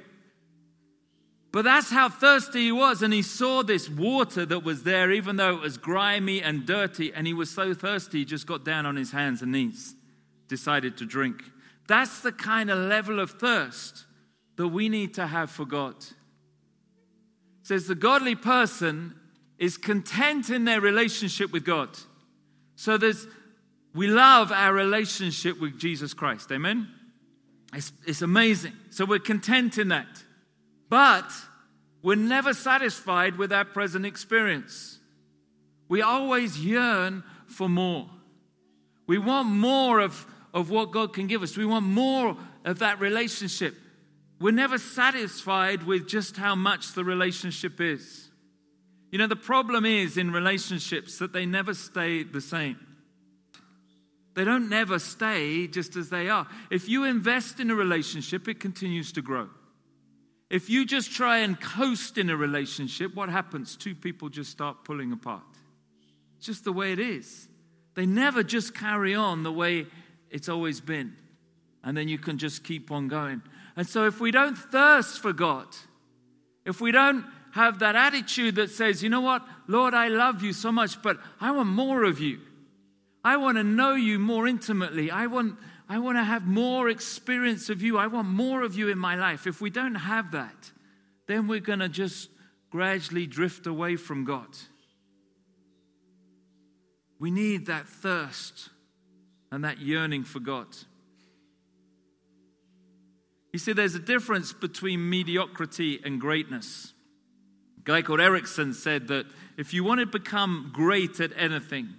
But 1.52 1.64
that's 1.64 1.90
how 1.90 2.10
thirsty 2.10 2.66
he 2.66 2.72
was. 2.72 3.02
And 3.02 3.14
he 3.14 3.22
saw 3.22 3.64
this 3.64 3.90
water 3.90 4.46
that 4.46 4.64
was 4.64 4.84
there, 4.84 5.12
even 5.12 5.36
though 5.36 5.56
it 5.56 5.62
was 5.62 5.78
grimy 5.78 6.42
and 6.42 6.66
dirty. 6.66 7.12
And 7.14 7.26
he 7.26 7.34
was 7.34 7.50
so 7.50 7.74
thirsty, 7.74 8.20
he 8.20 8.26
just 8.26 8.46
got 8.46 8.64
down 8.64 8.86
on 8.86 8.96
his 8.96 9.12
hands 9.12 9.42
and 9.42 9.52
knees, 9.52 9.96
decided 10.48 10.98
to 10.98 11.06
drink. 11.06 11.44
That's 11.88 12.22
the 12.22 12.32
kind 12.32 12.70
of 12.70 12.78
level 12.78 13.20
of 13.20 13.32
thirst 13.32 14.06
that 14.58 14.68
we 14.68 14.90
need 14.90 15.16
to 15.16 15.26
have 15.26 15.50
for 15.50 15.66
God. 15.66 15.96
Says 17.64 17.88
the 17.88 17.96
godly 17.96 18.36
person 18.36 19.16
is 19.58 19.78
content 19.78 20.50
in 20.50 20.66
their 20.66 20.82
relationship 20.82 21.52
with 21.52 21.66
God. 21.66 21.90
So 22.76 22.98
there's 22.98 23.28
we 24.00 24.08
love 24.08 24.54
our 24.54 24.72
relationship 24.72 25.60
with 25.60 25.78
Jesus 25.78 26.14
Christ. 26.14 26.50
Amen. 26.54 26.88
It's, 27.74 27.92
it's 28.08 28.22
amazing. 28.22 28.72
So 28.92 29.04
we're 29.04 29.20
content 29.20 29.78
in 29.78 29.90
that. 29.90 30.08
But 30.88 31.30
we're 32.02 32.16
never 32.16 32.54
satisfied 32.54 33.38
with 33.38 33.52
our 33.52 33.66
present 33.66 34.06
experience. 34.06 35.00
We 35.90 36.02
always 36.02 36.64
yearn 36.64 37.26
for 37.48 37.68
more. 37.68 38.10
We 39.06 39.18
want 39.18 39.50
more 39.50 40.00
of, 40.00 40.26
of 40.54 40.70
what 40.70 40.92
God 40.92 41.12
can 41.12 41.28
give 41.28 41.44
us. 41.44 41.58
We 41.58 41.66
want 41.66 41.86
more 41.86 42.38
of 42.64 42.80
that 42.80 43.02
relationship. 43.02 43.76
We're 44.40 44.52
never 44.52 44.78
satisfied 44.78 45.84
with 45.84 46.08
just 46.08 46.38
how 46.38 46.56
much 46.56 46.94
the 46.94 47.04
relationship 47.04 47.82
is. 47.82 48.30
You 49.12 49.18
know, 49.18 49.28
the 49.28 49.36
problem 49.36 49.84
is 49.84 50.16
in 50.16 50.32
relationships 50.32 51.18
that 51.18 51.34
they 51.34 51.46
never 51.46 51.74
stay 51.74 52.24
the 52.24 52.40
same. 52.40 52.78
They 54.40 54.46
don't 54.46 54.70
never 54.70 55.00
stay 55.00 55.68
just 55.68 55.98
as 55.98 56.10
they 56.10 56.30
are. 56.30 56.48
If 56.72 56.88
you 56.88 57.04
invest 57.04 57.60
in 57.60 57.70
a 57.70 57.76
relationship, 57.76 58.48
it 58.48 58.58
continues 58.58 59.12
to 59.12 59.22
grow. 59.22 59.50
If 60.50 60.70
you 60.70 60.86
just 60.86 61.12
try 61.12 61.40
and 61.40 61.60
coast 61.60 62.18
in 62.18 62.30
a 62.30 62.38
relationship, 62.38 63.14
what 63.16 63.28
happens? 63.28 63.76
Two 63.76 63.94
people 63.94 64.30
just 64.30 64.50
start 64.50 64.86
pulling 64.86 65.12
apart. 65.12 65.44
It's 66.38 66.46
just 66.46 66.64
the 66.64 66.72
way 66.72 66.94
it 66.94 67.00
is. 67.00 67.50
They 67.96 68.06
never 68.06 68.42
just 68.42 68.74
carry 68.74 69.14
on 69.14 69.44
the 69.44 69.52
way 69.52 69.88
it's 70.30 70.48
always 70.48 70.80
been. 70.80 71.18
And 71.84 71.98
then 71.98 72.08
you 72.08 72.18
can 72.18 72.38
just 72.38 72.64
keep 72.64 72.92
on 72.92 73.10
going. 73.10 73.42
And 73.76 73.86
so, 73.86 74.06
if 74.06 74.22
we 74.22 74.32
don't 74.32 74.58
thirst 74.58 75.20
for 75.20 75.34
God, 75.34 75.68
if 76.66 76.80
we 76.80 76.94
don't 76.94 77.26
have 77.52 77.80
that 77.80 77.98
attitude 77.98 78.56
that 78.56 78.70
says, 78.70 79.04
you 79.04 79.10
know 79.10 79.20
what, 79.20 79.46
Lord, 79.68 79.94
I 79.94 80.08
love 80.08 80.42
you 80.44 80.54
so 80.54 80.72
much, 80.72 81.02
but 81.02 81.18
I 81.42 81.52
want 81.52 81.68
more 81.68 82.06
of 82.06 82.22
you. 82.22 82.40
I 83.24 83.38
want 83.38 83.58
to 83.58 83.64
know 83.64 83.96
you 83.96 84.18
more 84.20 84.48
intimately. 84.48 85.12
I 85.12 85.28
want, 85.28 85.58
I 85.88 86.00
want 86.00 86.18
to 86.18 86.24
have 86.24 86.48
more 86.48 86.90
experience 86.90 87.70
of 87.70 87.82
you. 87.82 87.98
I 87.98 88.08
want 88.08 88.28
more 88.28 88.64
of 88.64 88.76
you 88.76 88.90
in 88.90 88.98
my 88.98 89.16
life. 89.16 89.46
If 89.46 89.62
we 89.62 89.70
don't 89.70 89.96
have 89.96 90.32
that, 90.32 90.72
then 91.28 91.48
we're 91.48 91.60
going 91.60 91.80
to 91.80 91.90
just 91.90 92.30
gradually 92.70 93.28
drift 93.28 93.68
away 93.68 93.96
from 93.96 94.24
God. 94.24 94.48
We 97.20 97.32
need 97.32 97.66
that 97.66 97.88
thirst 97.88 98.70
and 99.52 99.64
that 99.64 99.80
yearning 99.80 100.24
for 100.24 100.40
God. 100.40 100.68
You 103.52 103.60
see, 103.60 103.74
there's 103.74 103.96
a 103.96 104.00
difference 104.00 104.54
between 104.54 105.10
mediocrity 105.10 106.00
and 106.06 106.22
greatness. 106.22 106.94
A 107.80 107.82
guy 107.84 108.02
called 108.02 108.22
Ericsson 108.22 108.74
said 108.74 109.08
that 109.08 109.26
if 109.58 109.74
you 109.74 109.84
want 109.84 110.00
to 110.00 110.06
become 110.06 110.72
great 110.72 111.20
at 111.20 111.32
anything, 111.36 111.96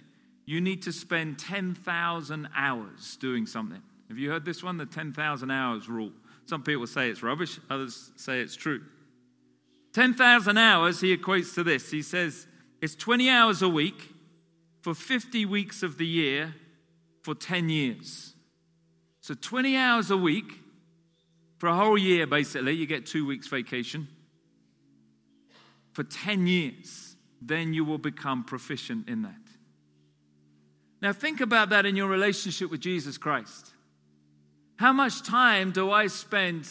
you 0.51 0.59
need 0.59 0.81
to 0.81 0.91
spend 0.91 1.39
10,000 1.39 2.49
hours 2.53 3.15
doing 3.21 3.45
something. 3.45 3.81
Have 4.09 4.17
you 4.17 4.29
heard 4.29 4.43
this 4.43 4.61
one? 4.61 4.75
The 4.75 4.85
10,000 4.85 5.49
hours 5.49 5.87
rule. 5.87 6.11
Some 6.45 6.61
people 6.61 6.85
say 6.87 7.09
it's 7.09 7.23
rubbish, 7.23 7.57
others 7.69 8.11
say 8.17 8.41
it's 8.41 8.57
true. 8.57 8.81
10,000 9.93 10.57
hours, 10.57 10.99
he 10.99 11.15
equates 11.15 11.55
to 11.55 11.63
this. 11.63 11.89
He 11.89 12.01
says 12.01 12.47
it's 12.81 12.95
20 12.95 13.29
hours 13.29 13.61
a 13.61 13.69
week 13.69 14.09
for 14.81 14.93
50 14.93 15.45
weeks 15.45 15.83
of 15.83 15.97
the 15.97 16.05
year 16.05 16.53
for 17.21 17.33
10 17.33 17.69
years. 17.69 18.33
So 19.21 19.33
20 19.33 19.77
hours 19.77 20.11
a 20.11 20.17
week 20.17 20.59
for 21.59 21.67
a 21.67 21.75
whole 21.75 21.97
year, 21.97 22.27
basically, 22.27 22.73
you 22.73 22.87
get 22.87 23.05
two 23.05 23.25
weeks 23.25 23.47
vacation. 23.47 24.09
For 25.93 26.03
10 26.03 26.45
years, 26.45 27.15
then 27.41 27.73
you 27.73 27.85
will 27.85 27.99
become 27.99 28.43
proficient 28.43 29.07
in 29.07 29.21
that. 29.21 29.35
Now, 31.01 31.13
think 31.13 31.41
about 31.41 31.69
that 31.69 31.85
in 31.85 31.95
your 31.95 32.07
relationship 32.07 32.69
with 32.69 32.79
Jesus 32.79 33.17
Christ. 33.17 33.73
How 34.77 34.93
much 34.93 35.23
time 35.23 35.71
do 35.71 35.91
I 35.91 36.07
spend 36.07 36.69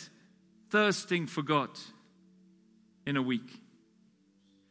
thirsting 0.71 1.27
for 1.27 1.43
God 1.43 1.71
in 3.07 3.17
a 3.17 3.23
week? 3.23 3.61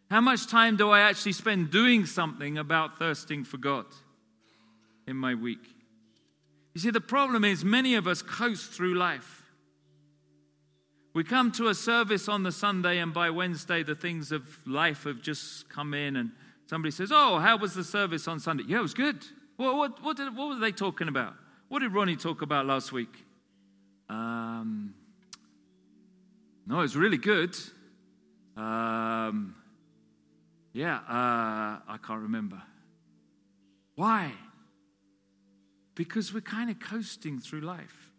How 0.10 0.22
much 0.22 0.48
time 0.48 0.76
do 0.76 0.90
I 0.90 1.02
actually 1.02 1.34
spend 1.34 1.72
doing 1.72 2.06
something 2.06 2.58
about 2.58 2.98
thirsting 2.98 3.44
for 3.44 3.58
God 3.58 3.86
in 5.08 5.16
my 5.16 5.36
week? 5.36 5.66
You 6.74 6.82
see, 6.82 6.92
the 6.92 7.02
problem 7.02 7.44
is 7.44 7.66
many 7.66 7.96
of 7.96 8.08
us 8.08 8.22
coast 8.22 8.72
through 8.72 8.96
life 8.96 9.40
we 11.14 11.24
come 11.24 11.52
to 11.54 11.68
a 11.68 11.76
service 11.76 12.30
on 12.30 12.44
the 12.44 12.52
Sunday, 12.52 13.00
and 13.00 13.14
by 13.14 13.32
Wednesday, 13.32 13.84
the 13.84 13.96
things 13.96 14.32
of 14.32 14.48
life 14.68 15.04
have 15.04 15.22
just 15.22 15.68
come 15.68 15.94
in, 15.94 16.16
and 16.16 16.32
somebody 16.68 16.92
says, 16.92 17.12
Oh, 17.12 17.40
how 17.40 17.58
was 17.58 17.74
the 17.74 17.84
service 17.84 18.28
on 18.28 18.40
Sunday? 18.40 18.64
Yeah, 18.68 18.80
it 18.80 18.84
was 18.84 18.94
good. 18.94 19.26
What, 19.60 19.76
what, 19.76 20.04
what, 20.06 20.16
did, 20.16 20.38
what 20.38 20.48
were 20.48 20.56
they 20.56 20.72
talking 20.72 21.10
about? 21.10 21.34
What 21.68 21.80
did 21.80 21.92
Ronnie 21.92 22.16
talk 22.16 22.42
about 22.42 22.66
last 22.66 22.94
week? 22.94 23.14
Um, 24.08 24.94
no, 26.66 26.80
it 26.80 26.84
was 26.84 26.96
really 26.96 27.18
good. 27.18 27.58
Um, 28.56 29.56
yeah, 30.72 30.96
uh, 31.00 31.80
I 31.90 31.98
can't 32.02 32.22
remember. 32.22 32.62
Why? 33.96 34.32
Because 35.94 36.34
we're 36.34 36.40
kind 36.40 36.70
of 36.70 36.80
coasting 36.80 37.40
through 37.40 37.60
life. 37.60 38.14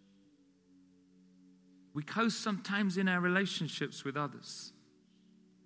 We 1.95 2.03
coast 2.03 2.43
sometimes 2.43 2.99
in 2.99 3.09
our 3.09 3.21
relationships 3.21 4.05
with 4.05 4.15
others. 4.15 4.75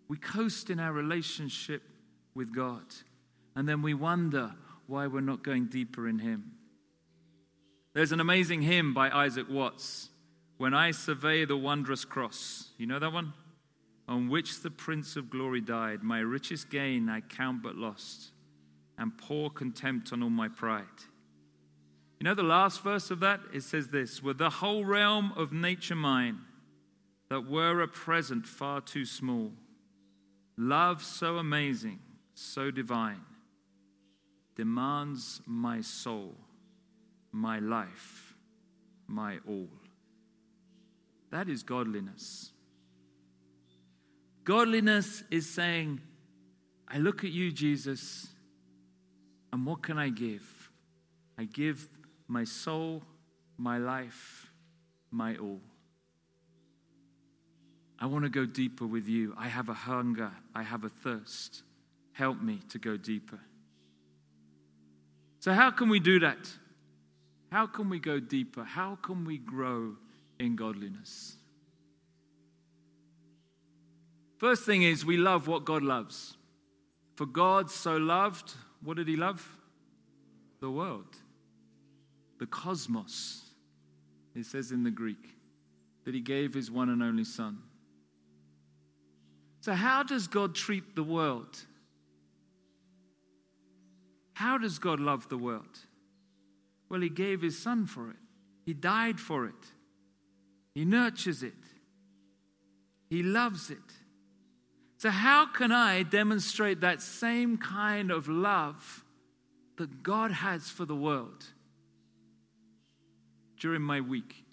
We 0.06 0.18
coast 0.18 0.70
in 0.70 0.78
our 0.78 0.92
relationship 0.92 1.82
with 2.32 2.54
God. 2.54 2.84
And 3.56 3.68
then 3.68 3.82
we 3.82 3.92
wonder 3.92 4.54
why 4.87 5.07
we're 5.07 5.20
not 5.20 5.42
going 5.42 5.66
deeper 5.66 6.09
in 6.09 6.18
Him. 6.18 6.53
There's 7.94 8.12
an 8.12 8.20
amazing 8.20 8.62
hymn 8.62 8.92
by 8.92 9.11
Isaac 9.11 9.47
Watts 9.49 10.11
When 10.57 10.75
I 10.75 10.90
survey 10.90 11.44
the 11.44 11.57
wondrous 11.57 12.05
cross. 12.05 12.70
You 12.79 12.87
know 12.87 12.99
that 12.99 13.12
one? 13.12 13.33
On 14.09 14.29
which 14.29 14.61
the 14.61 14.70
Prince 14.70 15.16
of 15.16 15.31
Glory 15.31 15.61
died. 15.61 16.03
My 16.03 16.20
richest 16.20 16.70
gain 16.70 17.09
I 17.09 17.20
count 17.20 17.62
but 17.62 17.77
lost, 17.77 18.33
and 18.99 19.16
pour 19.16 19.51
contempt 19.51 20.12
on 20.12 20.23
all 20.23 20.31
my 20.31 20.49
pride. 20.49 20.85
You 22.20 22.25
know 22.25 22.35
the 22.35 22.42
last 22.42 22.83
verse 22.83 23.11
of 23.11 23.20
that? 23.20 23.40
It 23.53 23.62
says 23.62 23.88
this 23.88 24.23
With 24.23 24.38
the 24.38 24.51
whole 24.51 24.85
realm 24.85 25.33
of 25.37 25.53
nature 25.53 25.97
mine, 25.97 26.40
that 27.29 27.49
were 27.49 27.81
a 27.81 27.88
present 27.88 28.47
far 28.47 28.81
too 28.81 29.05
small, 29.05 29.53
love 30.57 31.03
so 31.03 31.37
amazing, 31.38 31.99
so 32.35 32.70
divine, 32.70 33.20
demands 34.56 35.40
my 35.46 35.80
soul, 35.80 36.34
my 37.32 37.58
life, 37.58 38.34
my 39.06 39.38
all. 39.48 39.68
That 41.30 41.48
is 41.48 41.62
godliness. 41.62 42.52
Godliness 44.44 45.24
is 45.30 45.48
saying, 45.48 46.00
I 46.86 46.98
look 46.98 47.24
at 47.24 47.30
you, 47.30 47.50
Jesus, 47.50 48.28
and 49.52 49.66
what 49.66 49.82
can 49.82 49.98
I 49.98 50.10
give? 50.10 50.70
I 51.38 51.44
give 51.44 51.88
my 52.28 52.44
soul, 52.44 53.02
my 53.56 53.78
life, 53.78 54.52
my 55.10 55.36
all. 55.36 55.60
I 57.98 58.06
want 58.06 58.24
to 58.24 58.30
go 58.30 58.44
deeper 58.44 58.86
with 58.86 59.08
you. 59.08 59.34
I 59.38 59.48
have 59.48 59.68
a 59.68 59.74
hunger, 59.74 60.30
I 60.54 60.62
have 60.62 60.84
a 60.84 60.88
thirst. 60.88 61.62
Help 62.12 62.40
me 62.40 62.60
to 62.68 62.78
go 62.78 62.96
deeper. 62.96 63.40
So, 65.44 65.52
how 65.52 65.70
can 65.70 65.90
we 65.90 66.00
do 66.00 66.20
that? 66.20 66.48
How 67.52 67.66
can 67.66 67.90
we 67.90 67.98
go 67.98 68.18
deeper? 68.18 68.64
How 68.64 68.94
can 69.02 69.26
we 69.26 69.37
grow 69.37 69.94
in 70.40 70.57
godliness? 70.57 71.37
First 74.38 74.62
thing 74.62 74.85
is, 74.85 75.04
we 75.04 75.18
love 75.18 75.46
what 75.46 75.66
God 75.66 75.83
loves. 75.83 76.38
For 77.16 77.26
God 77.26 77.70
so 77.70 77.98
loved, 77.98 78.54
what 78.83 78.96
did 78.96 79.07
He 79.07 79.16
love? 79.16 79.46
The 80.61 80.70
world 80.70 81.14
the 82.38 82.46
cosmos, 82.46 83.42
it 84.35 84.46
says 84.46 84.72
in 84.72 84.83
the 84.83 84.90
Greek, 84.90 85.37
that 86.07 86.14
he 86.14 86.22
gave 86.22 86.54
his 86.54 86.70
one 86.70 86.88
and 86.88 87.02
only 87.02 87.24
Son. 87.24 87.59
So, 89.61 89.74
how 89.74 90.02
does 90.04 90.26
God 90.26 90.54
treat 90.54 90.96
the 90.96 91.02
world? 91.02 91.66
How 94.35 94.59
does 94.59 94.79
God 94.79 95.01
love 95.01 95.29
the 95.29 95.38
world? 95.38 95.79
Well, 96.88 97.01
he 97.01 97.09
gave 97.09 97.42
his 97.42 97.59
Son 97.59 97.87
for 97.87 98.11
it, 98.11 98.16
he 98.66 98.75
died 98.75 99.18
for 99.18 99.47
it, 99.47 99.55
he 100.75 100.85
nurtures 100.85 101.42
it, 101.42 101.55
he 103.09 103.23
loves 103.23 103.70
it. 103.70 103.79
So, 104.99 105.11
how 105.11 105.47
can 105.47 105.73
I 105.73 106.03
demonstrate 106.03 106.81
that 106.81 107.03
same 107.03 107.59
kind 107.59 108.11
of 108.11 108.29
love 108.29 109.05
that 109.77 110.03
God 110.03 110.31
has 110.31 110.68
for 110.68 110.85
the 110.85 110.94
world? 110.94 111.44
during 113.64 113.81
my 113.81 113.99
week? 113.99 114.44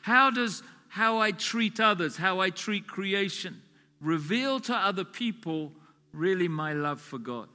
How 0.00 0.28
does 0.28 0.64
how 0.88 1.18
I 1.18 1.30
treat 1.30 1.78
others, 1.78 2.16
how 2.16 2.40
I 2.40 2.50
treat 2.50 2.88
creation, 2.88 3.62
reveal 4.00 4.58
to 4.60 4.74
other 4.74 5.04
people 5.04 5.70
really 6.12 6.48
my 6.48 6.72
love 6.72 7.00
for 7.00 7.18
God? 7.18 7.48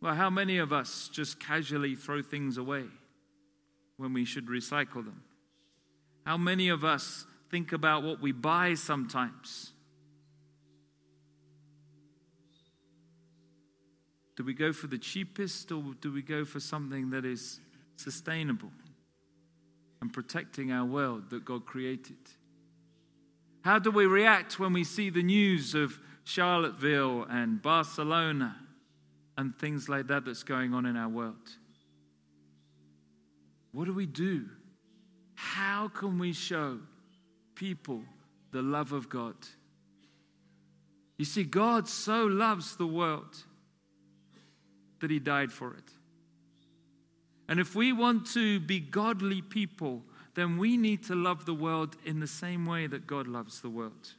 Well, 0.00 0.14
how 0.14 0.30
many 0.30 0.58
of 0.58 0.72
us 0.72 1.10
just 1.12 1.38
casually 1.38 1.94
throw 1.94 2.22
things 2.22 2.56
away 2.56 2.84
when 3.98 4.12
we 4.12 4.24
should 4.24 4.46
recycle 4.46 5.04
them? 5.04 5.22
How 6.24 6.38
many 6.38 6.68
of 6.70 6.84
us 6.84 7.26
think 7.50 7.72
about 7.72 8.02
what 8.02 8.20
we 8.20 8.32
buy 8.32 8.74
sometimes? 8.74 9.72
Do 14.36 14.44
we 14.44 14.54
go 14.54 14.72
for 14.72 14.86
the 14.86 14.96
cheapest 14.96 15.70
or 15.70 15.82
do 16.00 16.10
we 16.10 16.22
go 16.22 16.46
for 16.46 16.60
something 16.60 17.10
that 17.10 17.26
is 17.26 17.60
sustainable 17.96 18.70
and 20.00 20.10
protecting 20.10 20.72
our 20.72 20.86
world 20.86 21.28
that 21.28 21.44
God 21.44 21.66
created? 21.66 22.16
How 23.62 23.78
do 23.78 23.90
we 23.90 24.06
react 24.06 24.58
when 24.58 24.72
we 24.72 24.84
see 24.84 25.10
the 25.10 25.22
news 25.22 25.74
of 25.74 25.98
Charlottesville 26.24 27.26
and 27.28 27.60
Barcelona 27.60 28.56
and 29.40 29.58
things 29.58 29.88
like 29.88 30.06
that 30.06 30.24
that's 30.24 30.42
going 30.42 30.74
on 30.74 30.86
in 30.86 30.96
our 30.96 31.08
world? 31.08 31.50
What 33.72 33.86
do 33.86 33.94
we 33.94 34.06
do? 34.06 34.46
how 35.40 35.88
can 35.88 36.18
we 36.18 36.34
show 36.34 36.78
people 37.54 38.02
the 38.52 38.60
love 38.60 38.92
of 38.92 39.08
God? 39.08 39.34
You 41.16 41.24
see, 41.24 41.44
God 41.44 41.88
so 41.88 42.26
loves 42.26 42.76
the 42.76 42.86
world 42.86 43.36
that 45.00 45.10
He 45.10 45.18
died 45.18 45.50
for 45.50 45.74
it. 45.74 45.90
And 47.48 47.58
if 47.58 47.74
we 47.74 47.92
want 47.92 48.26
to 48.34 48.60
be 48.60 48.80
godly 48.80 49.40
people, 49.40 50.02
then 50.34 50.58
we 50.58 50.76
need 50.76 51.04
to 51.04 51.14
love 51.14 51.46
the 51.46 51.54
world 51.54 51.96
in 52.04 52.20
the 52.20 52.26
same 52.26 52.66
way 52.66 52.86
that 52.86 53.06
God 53.06 53.26
loves 53.26 53.60
the 53.60 53.70
world. 53.70 54.14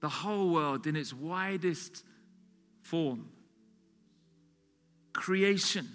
The 0.00 0.08
whole 0.08 0.50
world 0.50 0.86
in 0.86 0.96
its 0.96 1.12
widest 1.12 2.04
form. 2.82 3.28
Creation 5.12 5.88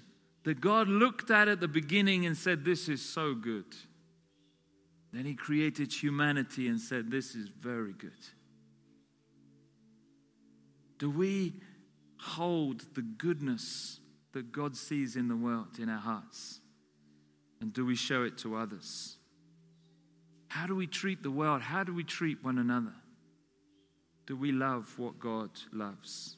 that 0.44 0.62
God 0.62 0.88
looked 0.88 1.32
at 1.32 1.48
at 1.48 1.60
the 1.60 1.68
beginning 1.68 2.26
and 2.26 2.38
said, 2.38 2.64
This 2.64 2.88
is 2.88 3.04
so 3.04 3.34
good. 3.34 3.66
Then 5.12 5.26
He 5.26 5.34
created 5.34 5.92
humanity 5.92 6.68
and 6.68 6.80
said, 6.80 7.10
This 7.10 7.36
is 7.36 7.48
very 7.48 7.94
good. 7.94 8.12
Do 11.00 11.10
we 11.10 11.54
hold 12.18 12.86
the 12.94 13.02
goodness 13.02 14.00
that 14.34 14.52
God 14.52 14.78
sees 14.78 15.16
in 15.16 15.28
the 15.28 15.36
world 15.36 15.80
in 15.80 15.90
our 15.90 16.00
hearts? 16.00 16.60
And 17.60 17.74
do 17.74 17.86
we 17.86 17.96
show 17.96 18.24
it 18.24 18.38
to 18.40 18.56
others? 18.56 19.18
How 20.48 20.68
do 20.68 20.76
we 20.76 20.88
treat 20.88 21.24
the 21.24 21.32
world? 21.32 21.62
How 21.62 21.84
do 21.84 21.94
we 21.94 22.04
treat 22.04 22.44
one 22.44 22.58
another? 22.58 22.94
Do 24.26 24.36
we 24.36 24.52
love 24.52 24.98
what 24.98 25.20
God 25.20 25.52
loves? 25.72 26.38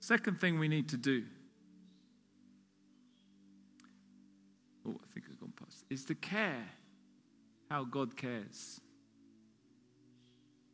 Second 0.00 0.40
thing 0.40 0.58
we 0.58 0.68
need 0.68 0.88
to 0.88 0.96
do. 0.96 1.24
Oh, 4.86 4.92
I 4.92 5.12
think 5.12 5.26
I've 5.30 5.38
gone 5.38 5.52
past. 5.62 5.84
Is 5.90 6.06
to 6.06 6.14
care 6.14 6.64
how 7.70 7.84
God 7.84 8.16
cares. 8.16 8.80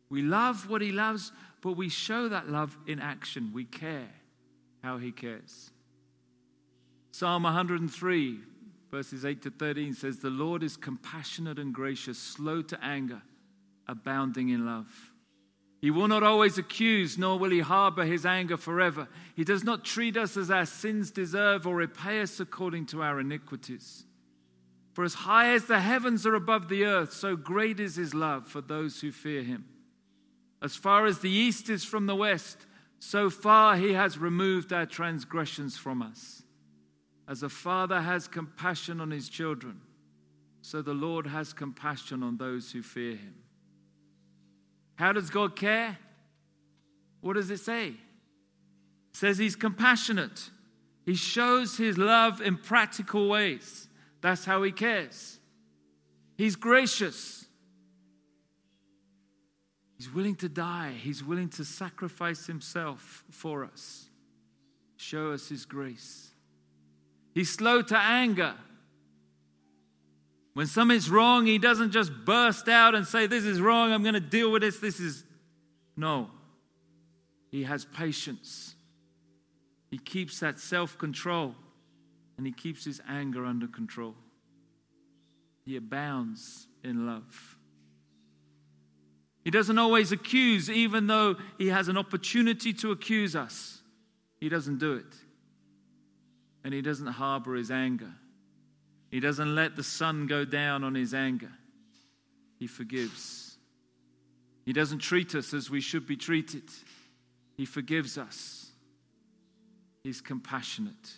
We 0.08 0.22
love 0.22 0.70
what 0.70 0.80
He 0.80 0.92
loves, 0.92 1.32
but 1.60 1.72
we 1.72 1.88
show 1.88 2.28
that 2.28 2.48
love 2.48 2.78
in 2.86 3.00
action. 3.00 3.50
We 3.52 3.64
care 3.64 4.10
how 4.82 4.98
He 4.98 5.10
cares. 5.10 5.72
Psalm 7.10 7.42
103, 7.42 8.38
verses 8.94 9.24
8 9.24 9.42
to 9.42 9.50
13 9.50 9.92
says, 9.92 10.18
The 10.18 10.30
Lord 10.30 10.62
is 10.62 10.76
compassionate 10.76 11.58
and 11.58 11.74
gracious, 11.74 12.16
slow 12.16 12.62
to 12.62 12.78
anger, 12.80 13.22
abounding 13.88 14.50
in 14.50 14.64
love. 14.64 15.10
He 15.80 15.90
will 15.90 16.06
not 16.06 16.22
always 16.22 16.58
accuse, 16.58 17.18
nor 17.18 17.36
will 17.36 17.50
he 17.50 17.58
harbor 17.58 18.04
his 18.04 18.24
anger 18.24 18.56
forever. 18.56 19.08
He 19.34 19.42
does 19.42 19.64
not 19.64 19.84
treat 19.84 20.16
us 20.16 20.36
as 20.36 20.48
our 20.48 20.64
sins 20.64 21.10
deserve 21.10 21.66
or 21.66 21.74
repay 21.74 22.20
us 22.20 22.38
according 22.38 22.86
to 22.86 23.02
our 23.02 23.18
iniquities. 23.18 24.04
For 24.92 25.02
as 25.02 25.14
high 25.14 25.54
as 25.54 25.64
the 25.64 25.80
heavens 25.80 26.24
are 26.24 26.36
above 26.36 26.68
the 26.68 26.84
earth, 26.84 27.12
so 27.12 27.34
great 27.34 27.80
is 27.80 27.96
his 27.96 28.14
love 28.14 28.46
for 28.46 28.60
those 28.60 29.00
who 29.00 29.10
fear 29.10 29.42
him. 29.42 29.64
As 30.62 30.76
far 30.76 31.04
as 31.06 31.18
the 31.18 31.30
east 31.30 31.68
is 31.68 31.82
from 31.82 32.06
the 32.06 32.14
west, 32.14 32.58
so 33.00 33.28
far 33.28 33.76
he 33.76 33.94
has 33.94 34.18
removed 34.18 34.72
our 34.72 34.86
transgressions 34.86 35.76
from 35.76 36.00
us. 36.00 36.43
As 37.26 37.42
a 37.42 37.48
father 37.48 38.00
has 38.00 38.28
compassion 38.28 39.00
on 39.00 39.10
his 39.10 39.28
children, 39.28 39.80
so 40.60 40.82
the 40.82 40.94
Lord 40.94 41.26
has 41.26 41.52
compassion 41.52 42.22
on 42.22 42.36
those 42.36 42.72
who 42.72 42.82
fear 42.82 43.12
him. 43.12 43.34
How 44.96 45.12
does 45.12 45.30
God 45.30 45.56
care? 45.56 45.98
What 47.20 47.34
does 47.34 47.50
it 47.50 47.60
say? 47.60 47.88
It 47.88 47.96
says 49.12 49.38
he's 49.38 49.56
compassionate. 49.56 50.50
He 51.04 51.14
shows 51.14 51.76
his 51.76 51.98
love 51.98 52.40
in 52.40 52.56
practical 52.56 53.28
ways. 53.28 53.88
That's 54.20 54.44
how 54.44 54.62
he 54.62 54.72
cares. 54.72 55.38
He's 56.36 56.56
gracious. 56.56 57.44
He's 59.96 60.12
willing 60.12 60.34
to 60.36 60.48
die, 60.48 60.92
He's 61.00 61.24
willing 61.24 61.48
to 61.50 61.64
sacrifice 61.64 62.46
Himself 62.46 63.24
for 63.30 63.64
us. 63.64 64.10
Show 64.96 65.32
us 65.32 65.48
His 65.48 65.64
grace. 65.64 66.33
He's 67.34 67.50
slow 67.50 67.82
to 67.82 67.98
anger. 67.98 68.54
When 70.54 70.66
something's 70.66 71.10
wrong, 71.10 71.46
He 71.46 71.58
doesn't 71.58 71.90
just 71.90 72.12
burst 72.24 72.68
out 72.68 72.94
and 72.94 73.06
say, 73.06 73.26
This 73.26 73.44
is 73.44 73.60
wrong, 73.60 73.92
I'm 73.92 74.02
going 74.02 74.14
to 74.14 74.20
deal 74.20 74.50
with 74.50 74.62
this. 74.62 74.78
This 74.78 75.00
is. 75.00 75.24
No. 75.96 76.30
He 77.50 77.64
has 77.64 77.84
patience. 77.84 78.74
He 79.90 79.98
keeps 79.98 80.40
that 80.40 80.58
self 80.58 80.96
control 80.96 81.54
and 82.36 82.46
He 82.46 82.52
keeps 82.52 82.84
His 82.84 83.00
anger 83.08 83.44
under 83.44 83.66
control. 83.66 84.14
He 85.64 85.76
abounds 85.76 86.68
in 86.82 87.06
love. 87.06 87.56
He 89.44 89.50
doesn't 89.50 89.78
always 89.78 90.10
accuse, 90.10 90.70
even 90.70 91.06
though 91.06 91.36
he 91.58 91.68
has 91.68 91.88
an 91.88 91.98
opportunity 91.98 92.72
to 92.74 92.92
accuse 92.92 93.36
us. 93.36 93.82
He 94.40 94.48
doesn't 94.48 94.78
do 94.78 94.94
it. 94.94 95.14
And 96.64 96.72
he 96.72 96.82
doesn't 96.82 97.06
harbor 97.06 97.54
his 97.54 97.70
anger. 97.70 98.12
He 99.10 99.20
doesn't 99.20 99.54
let 99.54 99.76
the 99.76 99.84
sun 99.84 100.26
go 100.26 100.44
down 100.44 100.82
on 100.82 100.94
his 100.94 101.14
anger. 101.14 101.52
He 102.58 102.66
forgives. 102.66 103.58
He 104.64 104.72
doesn't 104.72 105.00
treat 105.00 105.34
us 105.34 105.52
as 105.52 105.70
we 105.70 105.80
should 105.80 106.06
be 106.06 106.16
treated. 106.16 106.64
He 107.56 107.66
forgives 107.66 108.16
us. 108.16 108.70
He's 110.02 110.20
compassionate. 110.20 111.12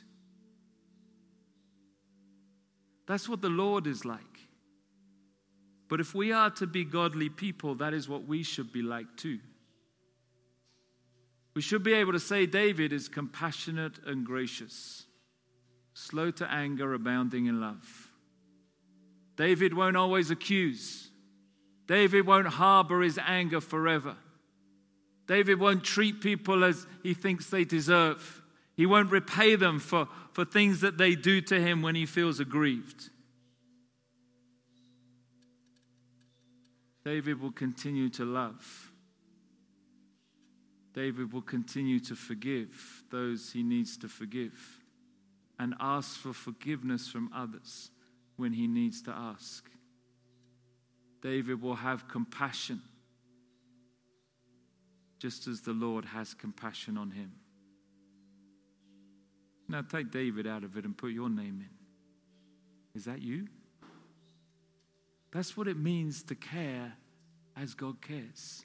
That's 3.07 3.29
what 3.29 3.41
the 3.41 3.49
Lord 3.49 3.87
is 3.87 4.05
like. 4.05 4.21
But 5.89 6.01
if 6.01 6.15
we 6.15 6.33
are 6.33 6.51
to 6.51 6.67
be 6.67 6.85
godly 6.85 7.29
people, 7.29 7.77
that 7.77 7.95
is 7.95 8.09
what 8.09 8.27
we 8.27 8.43
should 8.43 8.73
be 8.73 8.83
like 8.83 9.17
too. 9.17 9.39
We 11.55 11.63
should 11.63 11.83
be 11.83 11.95
able 11.95 12.13
to 12.13 12.21
say 12.21 12.45
David 12.45 12.93
is 12.93 13.09
compassionate 13.09 13.99
and 14.05 14.27
gracious, 14.27 15.06
slow 15.97 16.31
to 16.31 16.53
anger, 16.53 16.93
abounding 16.93 17.47
in 17.47 17.59
love. 17.59 18.11
David 19.37 19.73
won't 19.73 19.97
always 19.97 20.31
accuse. 20.31 21.09
David 21.87 22.27
won't 22.27 22.49
harbor 22.49 23.01
his 23.01 23.19
anger 23.27 23.63
forever. 23.63 24.15
David 25.27 25.59
won't 25.59 25.83
treat 25.83 26.21
people 26.21 26.65
as 26.65 26.87
he 27.03 27.15
thinks 27.15 27.49
they 27.49 27.65
deserve. 27.65 28.43
He 28.77 28.85
won't 28.85 29.11
repay 29.11 29.57
them 29.57 29.79
for, 29.79 30.07
for 30.33 30.45
things 30.45 30.83
that 30.83 30.99
they 30.99 31.15
do 31.15 31.41
to 31.41 31.59
him 31.59 31.81
when 31.81 31.95
he 31.95 32.05
feels 32.05 32.41
aggrieved. 32.41 33.09
David 37.07 37.41
will 37.41 37.53
continue 37.53 38.11
to 38.11 38.25
love. 38.27 38.93
David 40.93 41.33
will 41.33 41.43
continue 41.43 42.01
to 42.01 42.15
forgive 42.15 43.03
those 43.11 43.53
he 43.53 43.63
needs 43.63 43.97
to 43.99 44.09
forgive 44.09 44.76
and 45.59 45.75
ask 45.81 46.19
for 46.19 46.33
forgiveness 46.33 47.09
from 47.09 47.31
others 47.35 47.91
when 48.37 48.53
he 48.53 48.67
needs 48.67 49.03
to 49.03 49.11
ask. 49.11 49.69
David 51.23 51.63
will 51.63 51.77
have 51.77 52.07
compassion 52.09 52.83
just 55.19 55.47
as 55.47 55.63
the 55.63 55.73
Lord 55.73 56.05
has 56.05 56.35
compassion 56.35 56.99
on 56.99 57.11
him. 57.11 57.33
Now 59.69 59.83
take 59.83 60.11
David 60.11 60.47
out 60.47 60.63
of 60.63 60.77
it 60.77 60.85
and 60.85 60.97
put 60.97 61.11
your 61.11 61.29
name 61.29 61.65
in. 61.65 61.71
Is 62.95 63.07
that 63.07 63.23
you? 63.23 63.49
That's 65.33 65.57
what 65.57 65.69
it 65.69 65.77
means 65.77 66.23
to 66.25 66.35
care 66.35 66.93
as 67.57 67.75
God 67.75 68.01
cares. 68.01 68.65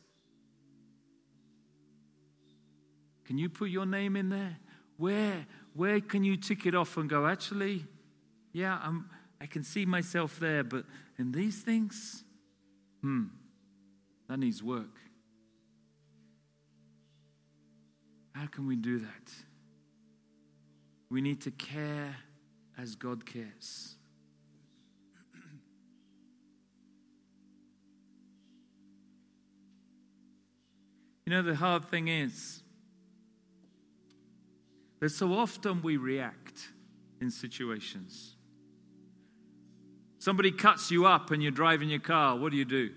Can 3.25 3.37
you 3.37 3.49
put 3.49 3.69
your 3.69 3.85
name 3.85 4.15
in 4.15 4.29
there? 4.29 4.57
Where, 4.97 5.45
where 5.73 6.01
can 6.01 6.23
you 6.23 6.37
tick 6.37 6.65
it 6.65 6.75
off 6.75 6.97
and 6.97 7.09
go, 7.09 7.25
actually, 7.25 7.85
yeah, 8.53 8.79
I'm, 8.83 9.09
I 9.39 9.45
can 9.45 9.63
see 9.63 9.85
myself 9.85 10.39
there, 10.39 10.63
but 10.63 10.85
in 11.17 11.31
these 11.31 11.61
things, 11.61 12.23
hmm, 13.01 13.25
that 14.27 14.37
needs 14.37 14.61
work. 14.61 14.97
How 18.33 18.47
can 18.47 18.67
we 18.67 18.75
do 18.75 18.99
that? 18.99 19.31
We 21.09 21.21
need 21.21 21.41
to 21.41 21.51
care 21.51 22.15
as 22.77 22.95
God 22.95 23.25
cares. 23.25 23.95
You 31.25 31.37
know, 31.37 31.43
the 31.43 31.55
hard 31.55 31.85
thing 31.85 32.07
is 32.09 32.61
that 35.01 35.09
so 35.09 35.33
often 35.33 35.81
we 35.81 35.97
react 35.97 36.69
in 37.19 37.29
situations. 37.29 38.35
Somebody 40.19 40.51
cuts 40.51 40.91
you 40.91 41.07
up 41.07 41.31
and 41.31 41.41
you're 41.41 41.51
driving 41.51 41.89
your 41.89 41.99
car, 41.99 42.37
what 42.37 42.51
do 42.51 42.57
you 42.57 42.65
do? 42.65 42.91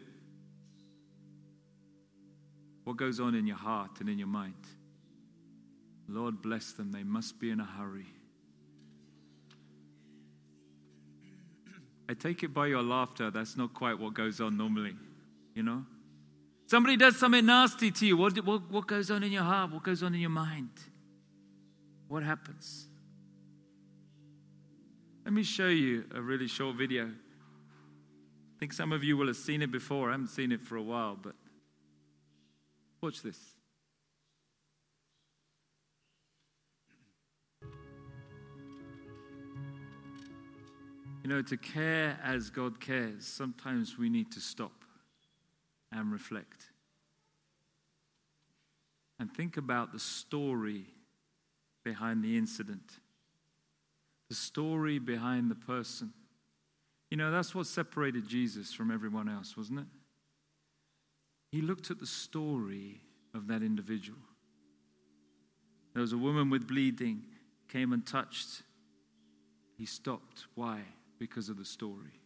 What 2.84 2.98
goes 2.98 3.18
on 3.18 3.34
in 3.34 3.46
your 3.46 3.56
heart 3.56 4.00
and 4.00 4.10
in 4.10 4.18
your 4.18 4.28
mind? 4.28 4.54
Lord 6.06 6.42
bless 6.42 6.72
them, 6.72 6.92
they 6.92 7.02
must 7.02 7.40
be 7.40 7.50
in 7.50 7.58
a 7.58 7.64
hurry. 7.64 8.06
I 12.06 12.12
take 12.12 12.42
it 12.42 12.52
by 12.52 12.66
your 12.66 12.82
laughter, 12.82 13.30
that's 13.30 13.56
not 13.56 13.72
quite 13.72 13.98
what 13.98 14.12
goes 14.12 14.42
on 14.42 14.58
normally, 14.58 14.94
you 15.54 15.62
know? 15.62 15.86
Somebody 16.66 16.98
does 16.98 17.18
something 17.18 17.46
nasty 17.46 17.90
to 17.90 18.06
you, 18.06 18.18
what, 18.18 18.36
what, 18.44 18.70
what 18.70 18.86
goes 18.86 19.10
on 19.10 19.22
in 19.22 19.32
your 19.32 19.42
heart? 19.42 19.72
What 19.72 19.82
goes 19.82 20.02
on 20.02 20.14
in 20.14 20.20
your 20.20 20.28
mind? 20.28 20.68
What 22.08 22.22
happens? 22.22 22.86
Let 25.24 25.32
me 25.32 25.42
show 25.42 25.68
you 25.68 26.04
a 26.14 26.20
really 26.20 26.46
short 26.46 26.76
video. 26.76 27.06
I 27.06 28.58
think 28.60 28.72
some 28.72 28.92
of 28.92 29.02
you 29.02 29.16
will 29.16 29.26
have 29.26 29.36
seen 29.36 29.62
it 29.62 29.72
before. 29.72 30.10
I 30.10 30.12
haven't 30.12 30.28
seen 30.28 30.52
it 30.52 30.60
for 30.60 30.76
a 30.76 30.82
while, 30.82 31.16
but 31.20 31.34
watch 33.00 33.22
this. 33.22 33.38
You 41.22 41.30
know, 41.30 41.40
to 41.40 41.56
care 41.56 42.18
as 42.22 42.50
God 42.50 42.80
cares, 42.80 43.26
sometimes 43.26 43.96
we 43.96 44.10
need 44.10 44.30
to 44.32 44.40
stop 44.40 44.84
and 45.90 46.12
reflect. 46.12 46.66
And 49.18 49.32
think 49.32 49.56
about 49.56 49.92
the 49.92 49.98
story 49.98 50.84
behind 51.84 52.24
the 52.24 52.36
incident, 52.36 52.98
the 54.28 54.34
story 54.34 54.98
behind 54.98 55.50
the 55.50 55.54
person. 55.54 56.12
You 57.10 57.16
know, 57.16 57.30
that's 57.30 57.54
what 57.54 57.66
separated 57.66 58.26
Jesus 58.26 58.72
from 58.72 58.90
everyone 58.90 59.28
else, 59.28 59.56
wasn't 59.56 59.80
it? 59.80 59.86
He 61.52 61.60
looked 61.60 61.90
at 61.90 62.00
the 62.00 62.06
story 62.06 63.00
of 63.34 63.46
that 63.48 63.62
individual. 63.62 64.18
There 65.92 66.00
was 66.00 66.12
a 66.12 66.18
woman 66.18 66.50
with 66.50 66.66
bleeding, 66.66 67.22
came 67.68 67.92
and 67.92 68.04
touched. 68.04 68.62
He 69.76 69.86
stopped. 69.86 70.46
Why? 70.56 70.80
because 71.18 71.48
of 71.48 71.56
the 71.56 71.64
story. 71.64 72.20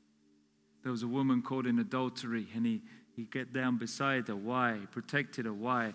There 0.82 0.92
was 0.92 1.02
a 1.02 1.08
woman 1.08 1.42
caught 1.42 1.66
in 1.66 1.78
adultery, 1.78 2.46
and 2.54 2.64
he, 2.64 2.82
he 3.14 3.24
get 3.24 3.52
down 3.52 3.78
beside 3.78 4.28
her. 4.28 4.36
Why? 4.36 4.78
He 4.80 4.86
protected 4.86 5.44
her. 5.44 5.52
Why? 5.52 5.94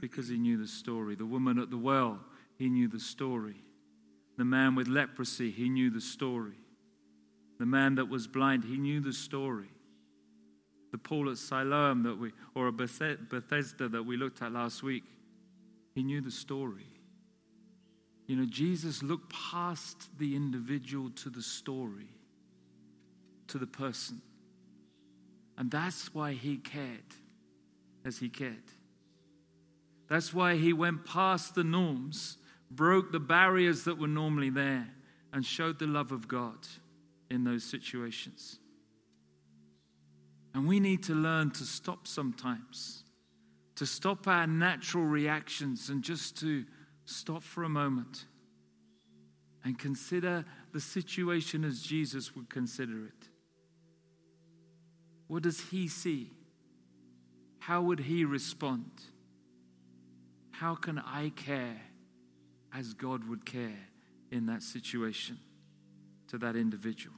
Because 0.00 0.28
he 0.28 0.36
knew 0.36 0.56
the 0.56 0.68
story. 0.68 1.14
The 1.14 1.26
woman 1.26 1.58
at 1.58 1.70
the 1.70 1.78
well, 1.78 2.20
he 2.58 2.68
knew 2.68 2.88
the 2.88 3.00
story. 3.00 3.56
The 4.38 4.44
man 4.44 4.74
with 4.74 4.88
leprosy, 4.88 5.50
he 5.50 5.68
knew 5.68 5.90
the 5.90 6.00
story. 6.00 6.58
The 7.58 7.66
man 7.66 7.94
that 7.94 8.08
was 8.08 8.26
blind, 8.26 8.64
he 8.64 8.76
knew 8.76 9.00
the 9.00 9.12
story. 9.12 9.70
The 10.92 10.98
pool 10.98 11.30
at 11.30 11.38
Siloam 11.38 12.02
that 12.04 12.18
we, 12.18 12.32
or 12.54 12.68
a 12.68 12.72
Bethesda 12.72 13.88
that 13.88 14.02
we 14.02 14.16
looked 14.16 14.42
at 14.42 14.52
last 14.52 14.82
week, 14.82 15.04
he 15.94 16.02
knew 16.02 16.20
the 16.20 16.30
story. 16.30 16.86
You 18.26 18.36
know, 18.36 18.46
Jesus 18.46 19.02
looked 19.02 19.32
past 19.32 20.10
the 20.18 20.34
individual 20.34 21.10
to 21.10 21.30
the 21.30 21.42
story 21.42 22.08
to 23.48 23.58
the 23.58 23.66
person. 23.66 24.20
And 25.56 25.70
that's 25.70 26.12
why 26.12 26.32
he 26.32 26.56
cared 26.56 27.14
as 28.04 28.18
he 28.18 28.28
cared. 28.28 28.56
That's 30.08 30.34
why 30.34 30.56
he 30.56 30.72
went 30.72 31.04
past 31.04 31.54
the 31.54 31.64
norms, 31.64 32.36
broke 32.70 33.12
the 33.12 33.20
barriers 33.20 33.84
that 33.84 33.98
were 33.98 34.08
normally 34.08 34.50
there, 34.50 34.88
and 35.32 35.44
showed 35.44 35.78
the 35.78 35.86
love 35.86 36.12
of 36.12 36.28
God 36.28 36.66
in 37.30 37.44
those 37.44 37.64
situations. 37.64 38.58
And 40.54 40.66
we 40.66 40.80
need 40.80 41.02
to 41.04 41.14
learn 41.14 41.50
to 41.50 41.64
stop 41.64 42.06
sometimes, 42.06 43.04
to 43.74 43.84
stop 43.84 44.26
our 44.26 44.46
natural 44.46 45.04
reactions 45.04 45.90
and 45.90 46.02
just 46.02 46.38
to 46.38 46.64
stop 47.04 47.42
for 47.42 47.64
a 47.64 47.68
moment 47.68 48.24
and 49.64 49.78
consider 49.78 50.44
the 50.72 50.80
situation 50.80 51.64
as 51.64 51.82
Jesus 51.82 52.34
would 52.34 52.48
consider 52.48 53.04
it. 53.04 53.28
What 55.28 55.42
does 55.42 55.60
he 55.60 55.88
see? 55.88 56.30
How 57.58 57.82
would 57.82 57.98
he 57.98 58.24
respond? 58.24 58.90
How 60.52 60.74
can 60.74 60.98
I 60.98 61.30
care 61.30 61.80
as 62.76 62.92
God 62.94 63.28
would 63.28 63.46
care 63.46 63.78
in 64.30 64.46
that 64.46 64.62
situation 64.62 65.38
to 66.28 66.38
that 66.38 66.56
individual? 66.56 67.16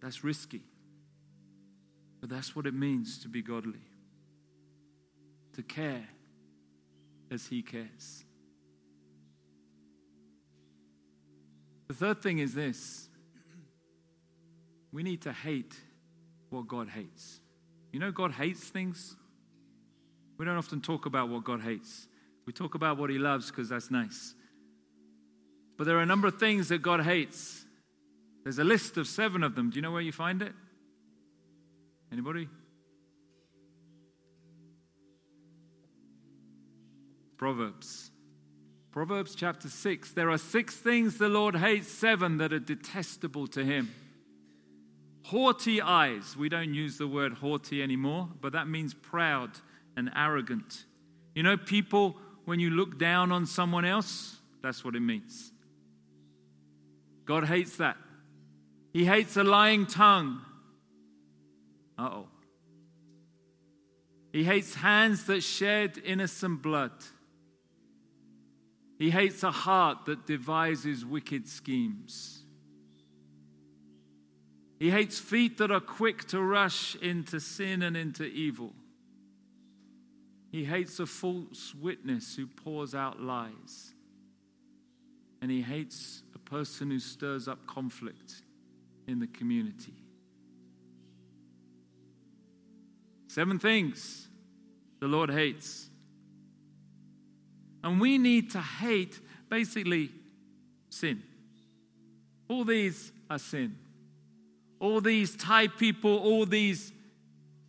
That's 0.00 0.22
risky, 0.22 0.62
but 2.20 2.30
that's 2.30 2.54
what 2.54 2.66
it 2.66 2.74
means 2.74 3.18
to 3.22 3.28
be 3.28 3.42
godly. 3.42 3.80
To 5.54 5.62
care 5.62 6.06
as 7.32 7.46
he 7.46 7.62
cares. 7.62 8.24
The 11.88 11.94
third 11.94 12.22
thing 12.22 12.38
is 12.38 12.54
this 12.54 13.08
we 14.92 15.02
need 15.02 15.22
to 15.22 15.32
hate 15.32 15.74
what 16.50 16.68
God 16.68 16.88
hates. 16.88 17.40
You 17.92 17.98
know, 17.98 18.10
God 18.10 18.32
hates 18.32 18.60
things. 18.60 19.16
We 20.38 20.44
don't 20.44 20.56
often 20.56 20.80
talk 20.80 21.04
about 21.04 21.28
what 21.28 21.44
God 21.44 21.60
hates. 21.60 22.06
We 22.46 22.52
talk 22.52 22.74
about 22.74 22.96
what 22.96 23.10
He 23.10 23.18
loves 23.18 23.50
because 23.50 23.68
that's 23.68 23.90
nice. 23.90 24.34
But 25.76 25.84
there 25.84 25.98
are 25.98 26.02
a 26.02 26.06
number 26.06 26.28
of 26.28 26.38
things 26.38 26.68
that 26.68 26.80
God 26.80 27.02
hates. 27.02 27.66
There's 28.44 28.58
a 28.58 28.64
list 28.64 28.96
of 28.96 29.06
seven 29.06 29.42
of 29.42 29.54
them. 29.56 29.70
Do 29.70 29.76
you 29.76 29.82
know 29.82 29.90
where 29.90 30.00
you 30.00 30.12
find 30.12 30.40
it? 30.40 30.52
Anybody? 32.10 32.48
Proverbs. 37.36 38.10
Proverbs 38.90 39.34
chapter 39.34 39.68
6. 39.68 40.12
There 40.12 40.30
are 40.30 40.38
six 40.38 40.74
things 40.74 41.18
the 41.18 41.28
Lord 41.28 41.56
hates, 41.56 41.88
seven 41.88 42.38
that 42.38 42.52
are 42.52 42.58
detestable 42.58 43.46
to 43.48 43.64
Him. 43.64 43.92
Haughty 45.24 45.82
eyes. 45.82 46.36
We 46.36 46.48
don't 46.48 46.74
use 46.74 46.96
the 46.96 47.06
word 47.06 47.34
haughty 47.34 47.82
anymore, 47.82 48.28
but 48.40 48.52
that 48.52 48.66
means 48.66 48.94
proud 48.94 49.50
and 49.98 50.10
arrogant. 50.14 50.84
You 51.34 51.42
know, 51.42 51.56
people, 51.56 52.16
when 52.44 52.60
you 52.60 52.70
look 52.70 52.98
down 52.98 53.32
on 53.32 53.46
someone 53.46 53.84
else, 53.84 54.36
that's 54.62 54.84
what 54.84 54.94
it 54.94 55.00
means. 55.00 55.52
God 57.24 57.44
hates 57.44 57.76
that. 57.78 57.96
He 58.92 59.04
hates 59.04 59.36
a 59.36 59.42
lying 59.42 59.86
tongue. 59.86 60.40
Uh 61.98 62.10
oh. 62.12 62.28
He 64.32 64.44
hates 64.44 64.76
hands 64.76 65.24
that 65.24 65.42
shed 65.42 66.00
innocent 66.04 66.62
blood. 66.62 66.92
He 68.98 69.10
hates 69.10 69.42
a 69.42 69.50
heart 69.50 70.06
that 70.06 70.26
devises 70.26 71.04
wicked 71.04 71.48
schemes. 71.48 72.42
He 74.78 74.90
hates 74.90 75.18
feet 75.18 75.58
that 75.58 75.72
are 75.72 75.80
quick 75.80 76.24
to 76.28 76.40
rush 76.40 76.94
into 76.96 77.40
sin 77.40 77.82
and 77.82 77.96
into 77.96 78.24
evil. 78.24 78.72
He 80.50 80.64
hates 80.64 80.98
a 80.98 81.06
false 81.06 81.74
witness 81.74 82.34
who 82.34 82.46
pours 82.46 82.94
out 82.94 83.20
lies. 83.20 83.94
And 85.42 85.50
he 85.50 85.60
hates 85.60 86.22
a 86.34 86.38
person 86.38 86.90
who 86.90 86.98
stirs 86.98 87.48
up 87.48 87.66
conflict 87.66 88.42
in 89.06 89.20
the 89.20 89.26
community. 89.26 89.94
Seven 93.28 93.58
things 93.58 94.28
the 95.00 95.06
Lord 95.06 95.30
hates. 95.30 95.90
And 97.84 98.00
we 98.00 98.18
need 98.18 98.50
to 98.52 98.60
hate 98.60 99.20
basically 99.48 100.10
sin. 100.90 101.22
All 102.48 102.64
these 102.64 103.12
are 103.30 103.38
sin. 103.38 103.76
All 104.80 105.00
these 105.00 105.36
tie 105.36 105.68
people, 105.68 106.16
all 106.16 106.46
these 106.46 106.92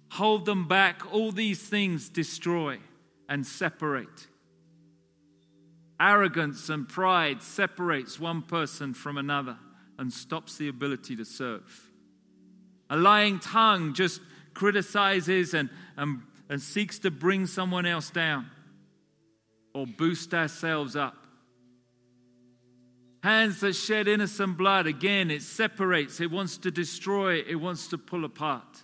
hold 0.10 0.45
them 0.45 0.67
back, 0.67 1.02
all 1.13 1.32
these 1.32 1.62
things 1.62 2.10
destroy 2.10 2.80
and 3.28 3.45
separate. 3.45 4.28
Arrogance 6.00 6.69
and 6.69 6.88
pride 6.88 7.41
separates 7.41 8.19
one 8.19 8.41
person 8.41 8.93
from 8.93 9.17
another 9.17 9.58
and 9.98 10.12
stops 10.12 10.58
the 10.58 10.69
ability 10.69 11.15
to 11.17 11.26
serve. 11.26 11.89
A 12.89 12.98
lying 12.98 13.39
tongue 13.39 13.93
just 13.93 14.22
criticizes 14.54 15.54
and, 15.54 15.69
and, 15.98 16.22
and 16.50 16.62
seeks 16.62 17.00
to 17.00 17.12
bring 17.12 17.45
someone 17.45 17.86
else 17.86 18.10
down 18.10 18.50
or 19.74 19.86
boost 19.86 20.34
ourselves 20.34 20.95
up. 20.95 21.15
Hands 23.22 23.60
that 23.60 23.74
shed 23.74 24.08
innocent 24.08 24.58
blood, 24.58 24.88
again, 24.88 25.30
it 25.30 25.41
separates, 25.41 26.22
it 26.22 26.32
wants 26.32 26.58
to 26.60 26.72
destroy, 26.72 27.39
it 27.39 27.56
wants 27.56 27.88
to 27.88 27.98
pull 27.98 28.24
apart. 28.24 28.84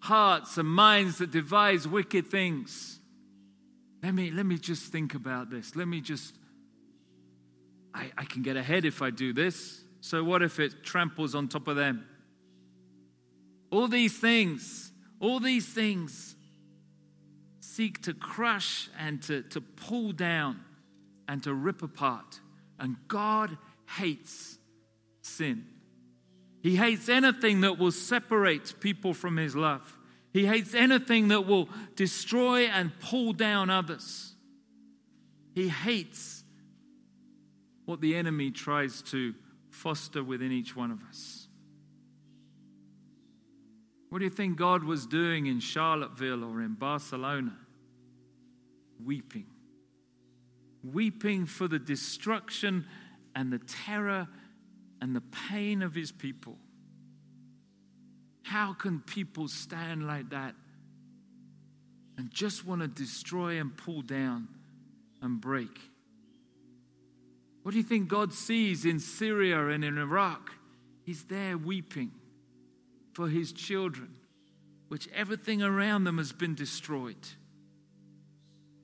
Hearts 0.00 0.58
and 0.58 0.68
minds 0.68 1.18
that 1.18 1.30
devise 1.30 1.86
wicked 1.86 2.26
things. 2.28 2.98
Let 4.02 4.14
me, 4.14 4.30
let 4.30 4.46
me 4.46 4.58
just 4.58 4.90
think 4.90 5.14
about 5.14 5.50
this. 5.50 5.76
Let 5.76 5.86
me 5.86 6.00
just, 6.00 6.34
I, 7.94 8.10
I 8.16 8.24
can 8.24 8.42
get 8.42 8.56
ahead 8.56 8.84
if 8.84 9.02
I 9.02 9.10
do 9.10 9.32
this. 9.32 9.82
So 10.00 10.24
what 10.24 10.42
if 10.42 10.58
it 10.58 10.82
tramples 10.82 11.34
on 11.34 11.48
top 11.48 11.68
of 11.68 11.76
them? 11.76 12.06
All 13.70 13.88
these 13.88 14.18
things, 14.18 14.90
all 15.20 15.38
these 15.38 15.66
things 15.66 16.34
seek 17.60 18.02
to 18.02 18.14
crush 18.14 18.88
and 18.98 19.22
to, 19.24 19.42
to 19.42 19.60
pull 19.60 20.12
down 20.12 20.60
and 21.28 21.42
to 21.44 21.54
rip 21.54 21.82
apart 21.82 22.40
and 22.80 22.96
God 23.06 23.56
hates 23.98 24.58
sin. 25.22 25.66
He 26.62 26.76
hates 26.76 27.08
anything 27.08 27.62
that 27.62 27.78
will 27.78 27.92
separate 27.92 28.80
people 28.80 29.14
from 29.14 29.36
his 29.36 29.56
love. 29.56 29.98
He 30.32 30.46
hates 30.46 30.74
anything 30.74 31.28
that 31.28 31.46
will 31.46 31.68
destroy 31.96 32.64
and 32.64 32.92
pull 33.00 33.32
down 33.32 33.70
others. 33.70 34.34
He 35.54 35.68
hates 35.68 36.44
what 37.84 38.00
the 38.00 38.14
enemy 38.14 38.50
tries 38.50 39.02
to 39.02 39.34
foster 39.70 40.22
within 40.22 40.52
each 40.52 40.76
one 40.76 40.90
of 40.90 41.02
us. 41.08 41.48
What 44.10 44.18
do 44.18 44.24
you 44.24 44.30
think 44.30 44.56
God 44.56 44.84
was 44.84 45.06
doing 45.06 45.46
in 45.46 45.60
Charlottesville 45.60 46.44
or 46.44 46.60
in 46.60 46.74
Barcelona? 46.74 47.56
Weeping. 49.04 49.46
Weeping 50.84 51.46
for 51.46 51.68
the 51.68 51.78
destruction 51.78 52.86
and 53.34 53.52
the 53.52 53.60
terror 53.60 54.28
and 55.00 55.14
the 55.14 55.22
pain 55.48 55.82
of 55.82 55.94
his 55.94 56.12
people. 56.12 56.56
How 58.42 58.72
can 58.72 59.00
people 59.00 59.48
stand 59.48 60.06
like 60.06 60.30
that 60.30 60.54
and 62.16 62.30
just 62.30 62.66
want 62.66 62.82
to 62.82 62.88
destroy 62.88 63.60
and 63.60 63.76
pull 63.76 64.02
down 64.02 64.48
and 65.22 65.40
break? 65.40 65.78
What 67.62 67.72
do 67.72 67.76
you 67.78 67.84
think 67.84 68.08
God 68.08 68.32
sees 68.32 68.84
in 68.84 68.98
Syria 68.98 69.68
and 69.68 69.84
in 69.84 69.98
Iraq? 69.98 70.50
He's 71.04 71.24
there 71.24 71.58
weeping 71.58 72.12
for 73.12 73.28
his 73.28 73.52
children, 73.52 74.14
which 74.88 75.08
everything 75.14 75.62
around 75.62 76.04
them 76.04 76.18
has 76.18 76.32
been 76.32 76.54
destroyed. 76.54 77.28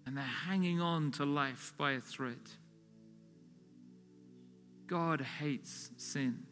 And 0.06 0.16
they're 0.16 0.24
hanging 0.24 0.80
on 0.80 1.10
to 1.12 1.24
life 1.24 1.72
by 1.76 1.92
a 1.92 2.00
thread. 2.00 2.38
God 4.86 5.20
hates 5.20 5.90
sin. 5.96 6.44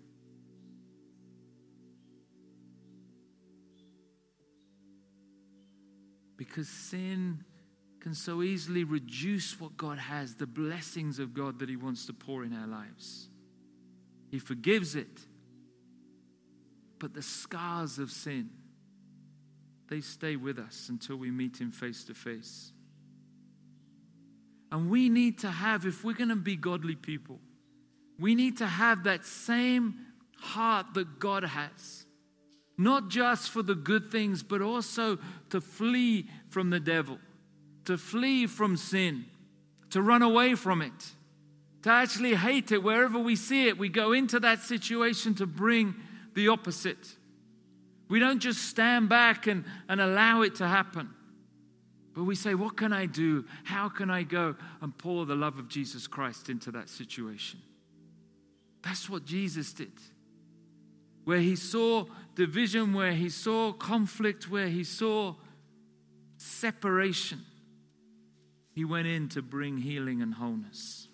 Because 6.36 6.68
sin 6.68 7.44
can 8.00 8.14
so 8.14 8.42
easily 8.42 8.84
reduce 8.84 9.58
what 9.58 9.76
God 9.76 9.98
has, 9.98 10.34
the 10.34 10.46
blessings 10.46 11.18
of 11.18 11.32
God 11.32 11.58
that 11.60 11.68
He 11.68 11.76
wants 11.76 12.06
to 12.06 12.12
pour 12.12 12.44
in 12.44 12.52
our 12.52 12.66
lives. 12.66 13.28
He 14.30 14.38
forgives 14.38 14.94
it, 14.94 15.20
but 16.98 17.14
the 17.14 17.22
scars 17.22 17.98
of 17.98 18.10
sin, 18.10 18.50
they 19.88 20.00
stay 20.00 20.36
with 20.36 20.58
us 20.58 20.88
until 20.88 21.16
we 21.16 21.30
meet 21.30 21.60
Him 21.60 21.70
face 21.70 22.04
to 22.04 22.14
face. 22.14 22.72
And 24.72 24.90
we 24.90 25.08
need 25.08 25.38
to 25.38 25.50
have, 25.50 25.86
if 25.86 26.04
we're 26.04 26.14
going 26.14 26.30
to 26.30 26.36
be 26.36 26.56
godly 26.56 26.96
people, 26.96 27.38
we 28.18 28.34
need 28.34 28.58
to 28.58 28.66
have 28.66 29.04
that 29.04 29.24
same 29.24 29.94
heart 30.38 30.94
that 30.94 31.18
God 31.18 31.44
has. 31.44 32.04
Not 32.76 33.08
just 33.08 33.50
for 33.50 33.62
the 33.62 33.74
good 33.74 34.10
things, 34.10 34.42
but 34.42 34.60
also 34.60 35.18
to 35.50 35.60
flee 35.60 36.28
from 36.50 36.70
the 36.70 36.80
devil, 36.80 37.18
to 37.84 37.96
flee 37.96 38.46
from 38.46 38.76
sin, 38.76 39.26
to 39.90 40.02
run 40.02 40.22
away 40.22 40.54
from 40.54 40.82
it, 40.82 40.92
to 41.82 41.90
actually 41.90 42.34
hate 42.34 42.72
it 42.72 42.82
wherever 42.82 43.18
we 43.18 43.36
see 43.36 43.68
it. 43.68 43.78
We 43.78 43.88
go 43.88 44.12
into 44.12 44.40
that 44.40 44.60
situation 44.60 45.34
to 45.36 45.46
bring 45.46 45.94
the 46.34 46.48
opposite. 46.48 47.16
We 48.08 48.18
don't 48.18 48.40
just 48.40 48.62
stand 48.68 49.08
back 49.08 49.46
and, 49.46 49.64
and 49.88 50.00
allow 50.00 50.42
it 50.42 50.56
to 50.56 50.66
happen. 50.66 51.10
But 52.14 52.24
we 52.24 52.34
say, 52.34 52.54
What 52.54 52.76
can 52.76 52.92
I 52.92 53.06
do? 53.06 53.44
How 53.64 53.88
can 53.88 54.10
I 54.10 54.22
go 54.22 54.56
and 54.80 54.96
pour 54.96 55.26
the 55.26 55.34
love 55.34 55.58
of 55.58 55.68
Jesus 55.68 56.06
Christ 56.06 56.48
into 56.48 56.70
that 56.72 56.88
situation? 56.88 57.60
That's 58.84 59.08
what 59.08 59.24
Jesus 59.24 59.72
did. 59.72 59.92
Where 61.24 61.38
he 61.38 61.56
saw 61.56 62.04
division, 62.34 62.92
where 62.92 63.12
he 63.12 63.30
saw 63.30 63.72
conflict, 63.72 64.50
where 64.50 64.68
he 64.68 64.84
saw 64.84 65.34
separation, 66.36 67.40
he 68.74 68.84
went 68.84 69.06
in 69.06 69.28
to 69.30 69.42
bring 69.42 69.78
healing 69.78 70.20
and 70.20 70.34
wholeness. 70.34 71.08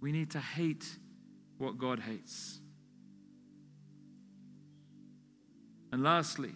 We 0.00 0.12
need 0.12 0.32
to 0.32 0.40
hate 0.40 0.86
what 1.56 1.78
God 1.78 2.00
hates. 2.00 2.58
And 5.90 6.02
lastly, 6.02 6.52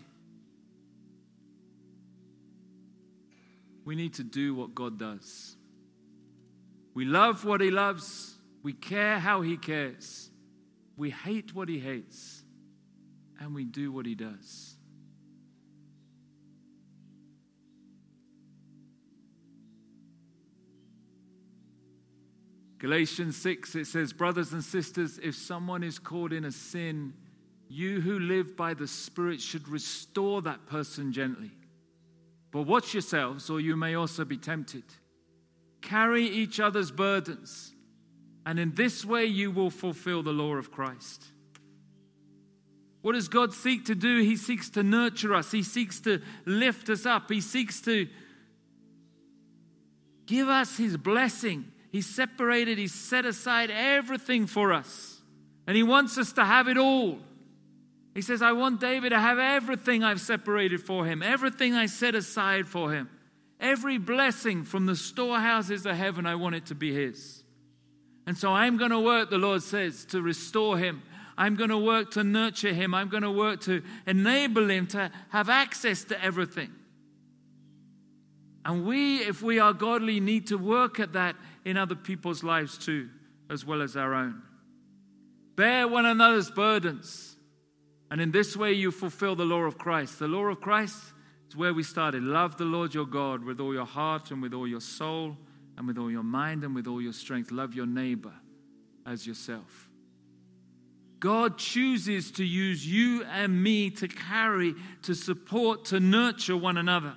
we 3.84 3.94
need 3.94 4.14
to 4.14 4.24
do 4.24 4.54
what 4.54 4.74
God 4.74 4.98
does. 4.98 5.56
We 6.92 7.04
love 7.04 7.44
what 7.44 7.60
He 7.60 7.70
loves, 7.70 8.34
we 8.62 8.72
care 8.72 9.18
how 9.18 9.42
He 9.42 9.56
cares, 9.56 10.30
we 10.96 11.10
hate 11.10 11.54
what 11.54 11.68
He 11.68 11.78
hates, 11.78 12.42
and 13.40 13.54
we 13.54 13.64
do 13.64 13.92
what 13.92 14.06
He 14.06 14.14
does. 14.14 14.78
Galatians 22.78 23.36
6, 23.36 23.74
it 23.74 23.86
says, 23.86 24.12
Brothers 24.12 24.52
and 24.52 24.62
sisters, 24.62 25.18
if 25.22 25.34
someone 25.34 25.82
is 25.82 25.98
caught 25.98 26.32
in 26.32 26.44
a 26.44 26.52
sin, 26.52 27.12
you 27.68 28.00
who 28.00 28.20
live 28.20 28.56
by 28.56 28.72
the 28.74 28.86
Spirit 28.86 29.40
should 29.40 29.68
restore 29.68 30.42
that 30.42 30.66
person 30.66 31.12
gently. 31.12 31.50
But 32.50 32.62
watch 32.62 32.94
yourselves, 32.94 33.50
or 33.50 33.60
you 33.60 33.76
may 33.76 33.94
also 33.94 34.24
be 34.24 34.38
tempted. 34.38 34.84
Carry 35.82 36.24
each 36.24 36.60
other's 36.60 36.90
burdens, 36.90 37.72
and 38.48 38.58
in 38.58 38.72
this 38.74 39.04
way 39.04 39.26
you 39.26 39.50
will 39.50 39.68
fulfill 39.68 40.22
the 40.22 40.32
law 40.32 40.56
of 40.56 40.70
Christ. 40.72 41.22
What 43.02 43.12
does 43.12 43.28
God 43.28 43.52
seek 43.52 43.84
to 43.84 43.94
do? 43.94 44.22
He 44.22 44.36
seeks 44.38 44.70
to 44.70 44.82
nurture 44.82 45.34
us, 45.34 45.50
He 45.50 45.62
seeks 45.62 46.00
to 46.00 46.22
lift 46.46 46.88
us 46.88 47.04
up, 47.04 47.30
He 47.30 47.42
seeks 47.42 47.82
to 47.82 48.08
give 50.24 50.48
us 50.48 50.78
His 50.78 50.96
blessing. 50.96 51.66
He's 51.92 52.06
separated, 52.06 52.78
He's 52.78 52.94
set 52.94 53.26
aside 53.26 53.70
everything 53.70 54.46
for 54.46 54.72
us, 54.72 55.20
and 55.66 55.76
He 55.76 55.82
wants 55.82 56.16
us 56.16 56.32
to 56.32 56.44
have 56.46 56.68
it 56.68 56.78
all. 56.78 57.18
He 58.14 58.22
says, 58.22 58.40
I 58.40 58.52
want 58.52 58.80
David 58.80 59.10
to 59.10 59.20
have 59.20 59.38
everything 59.38 60.02
I've 60.02 60.22
separated 60.22 60.80
for 60.80 61.04
him, 61.04 61.22
everything 61.22 61.74
I 61.74 61.84
set 61.84 62.14
aside 62.14 62.66
for 62.66 62.92
him. 62.92 63.10
Every 63.60 63.98
blessing 63.98 64.64
from 64.64 64.86
the 64.86 64.96
storehouses 64.96 65.84
of 65.84 65.94
heaven, 65.94 66.26
I 66.26 66.34
want 66.34 66.54
it 66.54 66.66
to 66.66 66.74
be 66.74 66.92
his. 66.92 67.44
And 68.28 68.36
so 68.36 68.52
I'm 68.52 68.76
going 68.76 68.90
to 68.90 69.00
work, 69.00 69.30
the 69.30 69.38
Lord 69.38 69.62
says, 69.62 70.04
to 70.10 70.20
restore 70.20 70.76
him. 70.76 71.02
I'm 71.38 71.56
going 71.56 71.70
to 71.70 71.78
work 71.78 72.10
to 72.10 72.22
nurture 72.22 72.74
him. 72.74 72.92
I'm 72.92 73.08
going 73.08 73.22
to 73.22 73.30
work 73.30 73.62
to 73.62 73.82
enable 74.06 74.68
him 74.68 74.86
to 74.88 75.10
have 75.30 75.48
access 75.48 76.04
to 76.04 76.22
everything. 76.22 76.70
And 78.66 78.84
we, 78.84 79.20
if 79.20 79.40
we 79.40 79.60
are 79.60 79.72
godly, 79.72 80.20
need 80.20 80.48
to 80.48 80.58
work 80.58 81.00
at 81.00 81.14
that 81.14 81.36
in 81.64 81.78
other 81.78 81.94
people's 81.94 82.44
lives 82.44 82.76
too, 82.76 83.08
as 83.48 83.64
well 83.64 83.80
as 83.80 83.96
our 83.96 84.12
own. 84.12 84.42
Bear 85.56 85.88
one 85.88 86.04
another's 86.04 86.50
burdens 86.50 87.34
and 88.10 88.20
in 88.20 88.30
this 88.30 88.56
way, 88.56 88.72
you 88.74 88.90
fulfill 88.90 89.36
the 89.36 89.44
law 89.44 89.62
of 89.62 89.78
Christ. 89.78 90.18
The 90.18 90.28
law 90.28 90.44
of 90.44 90.60
Christ 90.60 90.98
is 91.48 91.56
where 91.56 91.72
we 91.72 91.82
started. 91.82 92.22
Love 92.22 92.58
the 92.58 92.64
Lord 92.64 92.92
your 92.92 93.06
God 93.06 93.42
with 93.42 93.58
all 93.58 93.72
your 93.72 93.86
heart 93.86 94.30
and 94.30 94.40
with 94.42 94.54
all 94.54 94.66
your 94.66 94.80
soul 94.80 95.36
and 95.78 95.86
with 95.86 95.96
all 95.96 96.10
your 96.10 96.24
mind 96.24 96.64
and 96.64 96.74
with 96.74 96.88
all 96.88 97.00
your 97.00 97.12
strength. 97.12 97.52
Love 97.52 97.72
your 97.72 97.86
neighbor 97.86 98.32
as 99.06 99.26
yourself. 99.26 99.88
God 101.20 101.56
chooses 101.56 102.32
to 102.32 102.44
use 102.44 102.86
you 102.86 103.24
and 103.24 103.62
me 103.62 103.90
to 103.90 104.08
carry, 104.08 104.74
to 105.02 105.14
support, 105.14 105.86
to 105.86 106.00
nurture 106.00 106.56
one 106.56 106.76
another. 106.76 107.14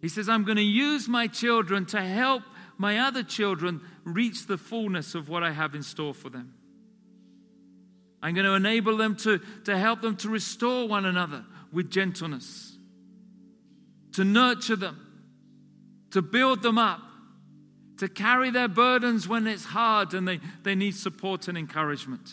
He 0.00 0.08
says, 0.08 0.28
I'm 0.28 0.44
going 0.44 0.56
to 0.56 0.62
use 0.62 1.08
my 1.08 1.26
children 1.26 1.86
to 1.86 2.00
help 2.00 2.42
my 2.78 2.98
other 2.98 3.22
children 3.22 3.80
reach 4.04 4.46
the 4.46 4.58
fullness 4.58 5.14
of 5.14 5.28
what 5.28 5.42
I 5.42 5.50
have 5.50 5.74
in 5.74 5.82
store 5.82 6.14
for 6.14 6.28
them. 6.30 6.54
I'm 8.22 8.34
going 8.34 8.46
to 8.46 8.54
enable 8.54 8.96
them 8.96 9.16
to, 9.16 9.40
to 9.64 9.76
help 9.76 10.02
them 10.02 10.16
to 10.18 10.28
restore 10.28 10.88
one 10.88 11.04
another 11.04 11.44
with 11.72 11.90
gentleness, 11.90 12.76
to 14.12 14.24
nurture 14.24 14.76
them, 14.76 15.00
to 16.12 16.22
build 16.22 16.62
them 16.62 16.78
up, 16.78 17.00
to 17.98 18.08
carry 18.08 18.50
their 18.50 18.68
burdens 18.68 19.28
when 19.28 19.46
it's 19.46 19.64
hard 19.64 20.14
and 20.14 20.26
they, 20.26 20.40
they 20.62 20.74
need 20.74 20.94
support 20.94 21.48
and 21.48 21.56
encouragement. 21.56 22.32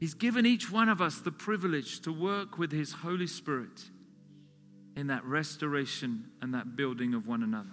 He's 0.00 0.14
given 0.14 0.46
each 0.46 0.70
one 0.70 0.88
of 0.88 1.00
us 1.00 1.20
the 1.20 1.32
privilege 1.32 2.00
to 2.00 2.12
work 2.12 2.58
with 2.58 2.72
His 2.72 2.92
Holy 2.92 3.26
Spirit 3.26 3.82
in 4.96 5.08
that 5.08 5.24
restoration 5.24 6.30
and 6.40 6.54
that 6.54 6.76
building 6.76 7.14
of 7.14 7.26
one 7.26 7.42
another. 7.42 7.68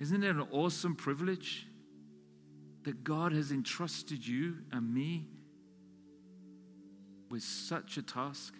Isn't 0.00 0.24
it 0.24 0.30
an 0.30 0.46
awesome 0.50 0.96
privilege? 0.96 1.66
that 2.84 3.04
God 3.04 3.32
has 3.32 3.52
entrusted 3.52 4.26
you 4.26 4.58
and 4.72 4.92
me 4.92 5.26
with 7.28 7.42
such 7.42 7.96
a 7.96 8.02
task? 8.02 8.54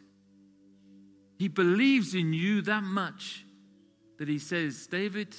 He 1.38 1.48
believes 1.48 2.14
in 2.14 2.32
you 2.32 2.62
that 2.62 2.82
much 2.82 3.44
that 4.18 4.28
he 4.28 4.38
says, 4.38 4.86
David, 4.86 5.34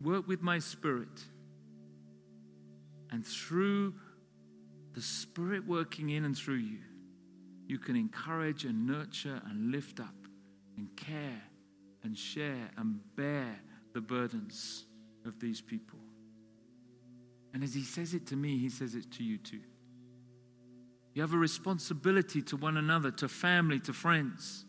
work 0.00 0.28
with 0.28 0.42
my 0.42 0.58
spirit. 0.58 1.24
And 3.10 3.26
through 3.26 3.94
the 4.94 5.02
spirit 5.02 5.66
working 5.66 6.10
in 6.10 6.24
and 6.24 6.36
through 6.36 6.56
you, 6.56 6.78
you 7.66 7.78
can 7.78 7.96
encourage 7.96 8.64
and 8.64 8.86
nurture 8.86 9.40
and 9.48 9.72
lift 9.72 10.00
up 10.00 10.14
and 10.76 10.88
care 10.96 11.42
and 12.02 12.16
share 12.16 12.70
and 12.76 13.00
bear 13.16 13.58
the 13.94 14.00
burdens 14.00 14.86
of 15.26 15.40
these 15.40 15.60
people. 15.60 15.98
And 17.52 17.64
as 17.64 17.74
he 17.74 17.82
says 17.82 18.14
it 18.14 18.26
to 18.28 18.36
me, 18.36 18.58
he 18.58 18.68
says 18.68 18.94
it 18.94 19.10
to 19.12 19.24
you 19.24 19.38
too. 19.38 19.60
You 21.14 21.22
have 21.22 21.34
a 21.34 21.38
responsibility 21.38 22.42
to 22.42 22.56
one 22.56 22.76
another, 22.76 23.10
to 23.12 23.28
family, 23.28 23.80
to 23.80 23.92
friends, 23.92 24.64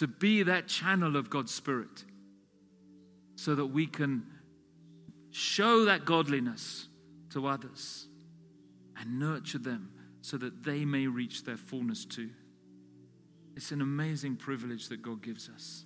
to 0.00 0.06
be 0.06 0.44
that 0.44 0.66
channel 0.66 1.14
of 1.14 1.28
God's 1.28 1.52
Spirit 1.54 2.06
so 3.36 3.54
that 3.54 3.66
we 3.66 3.86
can 3.86 4.24
show 5.30 5.84
that 5.84 6.06
godliness 6.06 6.88
to 7.34 7.46
others 7.46 8.08
and 8.98 9.18
nurture 9.18 9.58
them 9.58 9.90
so 10.22 10.38
that 10.38 10.64
they 10.64 10.86
may 10.86 11.06
reach 11.06 11.44
their 11.44 11.58
fullness 11.58 12.06
too. 12.06 12.30
It's 13.54 13.72
an 13.72 13.82
amazing 13.82 14.36
privilege 14.36 14.88
that 14.88 15.02
God 15.02 15.22
gives 15.22 15.50
us. 15.50 15.84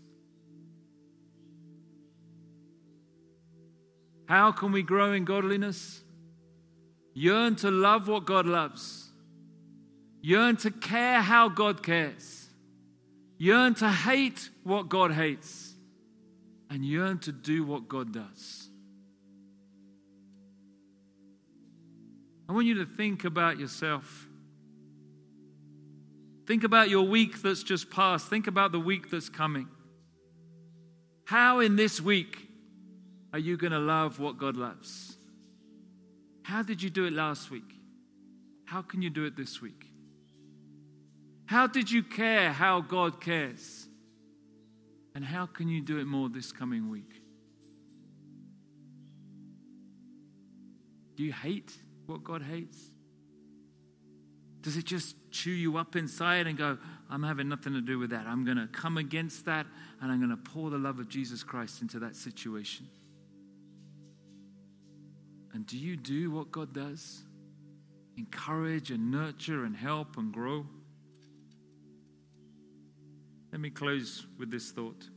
How 4.28 4.52
can 4.52 4.70
we 4.70 4.84
grow 4.84 5.12
in 5.12 5.24
godliness? 5.24 6.04
Yearn 7.14 7.56
to 7.56 7.70
love 7.72 8.06
what 8.06 8.26
God 8.26 8.46
loves. 8.46 9.10
Yearn 10.22 10.56
to 10.58 10.70
care 10.70 11.20
how 11.20 11.48
God 11.48 11.82
cares. 11.82 12.43
Yearn 13.38 13.74
to 13.76 13.88
hate 13.88 14.50
what 14.62 14.88
God 14.88 15.12
hates. 15.12 15.74
And 16.70 16.84
yearn 16.84 17.18
to 17.20 17.32
do 17.32 17.64
what 17.64 17.88
God 17.88 18.12
does. 18.12 18.68
I 22.48 22.52
want 22.52 22.66
you 22.66 22.74
to 22.84 22.86
think 22.86 23.24
about 23.24 23.58
yourself. 23.58 24.26
Think 26.46 26.64
about 26.64 26.90
your 26.90 27.06
week 27.06 27.40
that's 27.42 27.62
just 27.62 27.90
passed. 27.90 28.28
Think 28.28 28.46
about 28.46 28.72
the 28.72 28.80
week 28.80 29.10
that's 29.10 29.28
coming. 29.28 29.68
How 31.24 31.60
in 31.60 31.76
this 31.76 32.00
week 32.00 32.48
are 33.32 33.38
you 33.38 33.56
going 33.56 33.72
to 33.72 33.78
love 33.78 34.20
what 34.20 34.38
God 34.38 34.56
loves? 34.56 35.16
How 36.42 36.62
did 36.62 36.82
you 36.82 36.90
do 36.90 37.06
it 37.06 37.12
last 37.12 37.50
week? 37.50 37.72
How 38.66 38.82
can 38.82 39.00
you 39.00 39.10
do 39.10 39.24
it 39.24 39.36
this 39.36 39.62
week? 39.62 39.83
How 41.46 41.66
did 41.66 41.90
you 41.90 42.02
care 42.02 42.52
how 42.52 42.80
God 42.80 43.20
cares? 43.20 43.86
And 45.14 45.24
how 45.24 45.46
can 45.46 45.68
you 45.68 45.80
do 45.80 45.98
it 45.98 46.06
more 46.06 46.28
this 46.28 46.50
coming 46.50 46.90
week? 46.90 47.22
Do 51.16 51.22
you 51.22 51.32
hate 51.32 51.72
what 52.06 52.24
God 52.24 52.42
hates? 52.42 52.78
Does 54.62 54.76
it 54.76 54.84
just 54.86 55.14
chew 55.30 55.50
you 55.50 55.76
up 55.76 55.94
inside 55.94 56.46
and 56.46 56.56
go, 56.56 56.78
I'm 57.10 57.22
having 57.22 57.48
nothing 57.48 57.74
to 57.74 57.82
do 57.82 57.98
with 57.98 58.10
that? 58.10 58.26
I'm 58.26 58.44
going 58.44 58.56
to 58.56 58.66
come 58.66 58.96
against 58.96 59.44
that 59.44 59.66
and 60.00 60.10
I'm 60.10 60.18
going 60.18 60.30
to 60.30 60.50
pour 60.50 60.70
the 60.70 60.78
love 60.78 60.98
of 60.98 61.08
Jesus 61.08 61.42
Christ 61.42 61.82
into 61.82 61.98
that 62.00 62.16
situation. 62.16 62.88
And 65.52 65.66
do 65.66 65.78
you 65.78 65.96
do 65.96 66.30
what 66.30 66.50
God 66.50 66.72
does? 66.72 67.22
Encourage 68.16 68.90
and 68.90 69.10
nurture 69.10 69.64
and 69.64 69.76
help 69.76 70.16
and 70.16 70.32
grow? 70.32 70.66
Let 73.54 73.60
me 73.60 73.70
close 73.70 74.26
with 74.36 74.50
this 74.50 74.72
thought. 74.72 75.08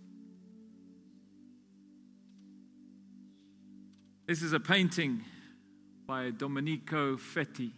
This 4.28 4.44
is 4.44 4.54
a 4.54 4.60
painting 4.60 5.26
by 6.06 6.30
Domenico 6.30 7.18
Feti. 7.18 7.72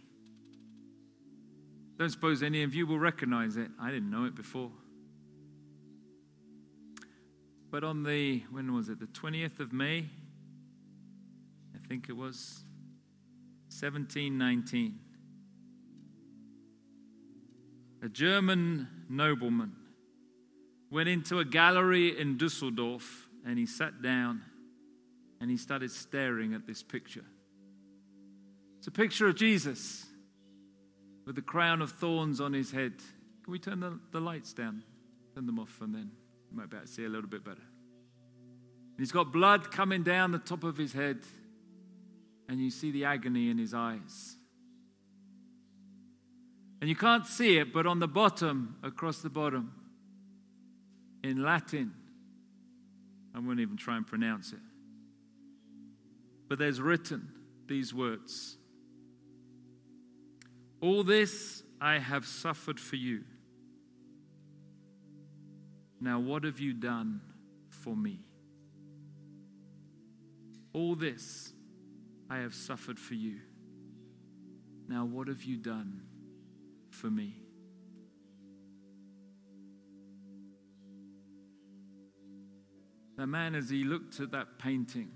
Don't 1.98 2.10
suppose 2.10 2.42
any 2.42 2.62
of 2.62 2.74
you 2.74 2.86
will 2.86 2.98
recognize 2.98 3.56
it. 3.56 3.70
I 3.80 3.90
didn't 3.90 4.10
know 4.10 4.26
it 4.26 4.34
before. 4.34 4.70
But 7.70 7.82
on 7.82 8.02
the, 8.02 8.42
when 8.50 8.74
was 8.74 8.90
it, 8.90 9.00
the 9.00 9.06
20th 9.06 9.60
of 9.60 9.72
May, 9.72 10.10
I 11.74 11.88
think 11.88 12.10
it 12.10 12.16
was 12.18 12.64
1719. 13.70 14.98
A 18.02 18.10
German 18.10 18.88
nobleman 19.08 19.79
went 20.90 21.08
into 21.08 21.38
a 21.38 21.44
gallery 21.44 22.18
in 22.18 22.36
Dusseldorf 22.36 23.28
and 23.46 23.58
he 23.58 23.66
sat 23.66 24.02
down 24.02 24.42
and 25.40 25.50
he 25.50 25.56
started 25.56 25.90
staring 25.90 26.54
at 26.54 26.66
this 26.66 26.82
picture. 26.82 27.24
It's 28.78 28.86
a 28.86 28.90
picture 28.90 29.28
of 29.28 29.36
Jesus 29.36 30.06
with 31.26 31.36
the 31.36 31.42
crown 31.42 31.82
of 31.82 31.92
thorns 31.92 32.40
on 32.40 32.52
his 32.52 32.70
head. 32.70 32.94
Can 33.44 33.52
we 33.52 33.58
turn 33.58 33.80
the, 33.80 33.98
the 34.10 34.20
lights 34.20 34.52
down? 34.52 34.82
Turn 35.34 35.46
them 35.46 35.58
off, 35.58 35.80
and 35.80 35.94
then 35.94 36.10
you 36.50 36.56
might 36.56 36.70
be 36.70 36.76
able 36.76 36.86
to 36.86 36.92
see 36.92 37.04
a 37.04 37.08
little 37.08 37.28
bit 37.28 37.44
better. 37.44 37.60
And 37.60 38.98
he's 38.98 39.12
got 39.12 39.32
blood 39.32 39.70
coming 39.70 40.02
down 40.02 40.32
the 40.32 40.38
top 40.38 40.64
of 40.64 40.76
his 40.76 40.92
head 40.92 41.18
and 42.50 42.58
you 42.58 42.70
see 42.70 42.90
the 42.90 43.04
agony 43.04 43.48
in 43.48 43.58
his 43.58 43.72
eyes. 43.72 44.36
And 46.80 46.90
you 46.90 46.96
can't 46.96 47.24
see 47.24 47.58
it, 47.58 47.72
but 47.72 47.86
on 47.86 48.00
the 48.00 48.08
bottom, 48.08 48.76
across 48.82 49.18
the 49.18 49.30
bottom, 49.30 49.72
in 51.22 51.42
Latin, 51.42 51.92
I 53.34 53.38
won't 53.38 53.60
even 53.60 53.76
try 53.76 53.96
and 53.96 54.06
pronounce 54.06 54.52
it, 54.52 54.58
but 56.48 56.58
there's 56.58 56.80
written 56.80 57.30
these 57.66 57.94
words 57.94 58.56
All 60.80 61.04
this 61.04 61.62
I 61.80 61.98
have 61.98 62.26
suffered 62.26 62.80
for 62.80 62.96
you. 62.96 63.24
Now, 66.00 66.18
what 66.18 66.44
have 66.44 66.58
you 66.58 66.72
done 66.72 67.20
for 67.68 67.94
me? 67.94 68.20
All 70.72 70.94
this 70.94 71.52
I 72.28 72.38
have 72.38 72.54
suffered 72.54 72.98
for 72.98 73.14
you. 73.14 73.40
Now, 74.88 75.04
what 75.04 75.28
have 75.28 75.42
you 75.42 75.56
done 75.56 76.02
for 76.90 77.08
me? 77.08 77.39
The 83.20 83.26
man, 83.26 83.54
as 83.54 83.68
he 83.68 83.84
looked 83.84 84.18
at 84.20 84.30
that 84.30 84.58
painting 84.58 85.10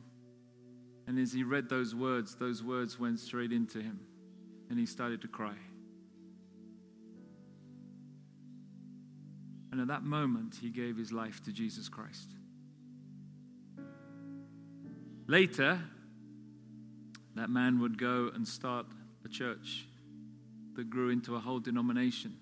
and 1.07 1.19
as 1.19 1.33
he 1.33 1.43
read 1.43 1.71
those 1.71 1.95
words, 1.95 2.35
those 2.35 2.63
words 2.63 3.01
went 3.01 3.19
straight 3.19 3.51
into 3.51 3.81
him 3.81 3.99
and 4.69 4.79
he 4.79 4.85
started 4.85 5.23
to 5.23 5.29
cry. 5.29 5.55
And 9.73 9.81
at 9.81 9.87
that 9.87 10.03
moment, 10.03 10.55
he 10.61 10.69
gave 10.69 10.99
his 10.99 11.13
life 11.13 11.43
to 11.45 11.51
Jesus 11.51 11.89
Christ. 11.89 12.29
Later, 15.27 15.81
that 17.37 17.49
man 17.49 17.81
would 17.81 17.97
go 17.97 18.31
and 18.35 18.47
start 18.47 18.85
a 19.25 19.31
church 19.31 19.87
that 20.77 20.91
grew 20.91 21.09
into 21.09 21.37
a 21.37 21.41
whole 21.41 21.59
denomination. 21.59 22.37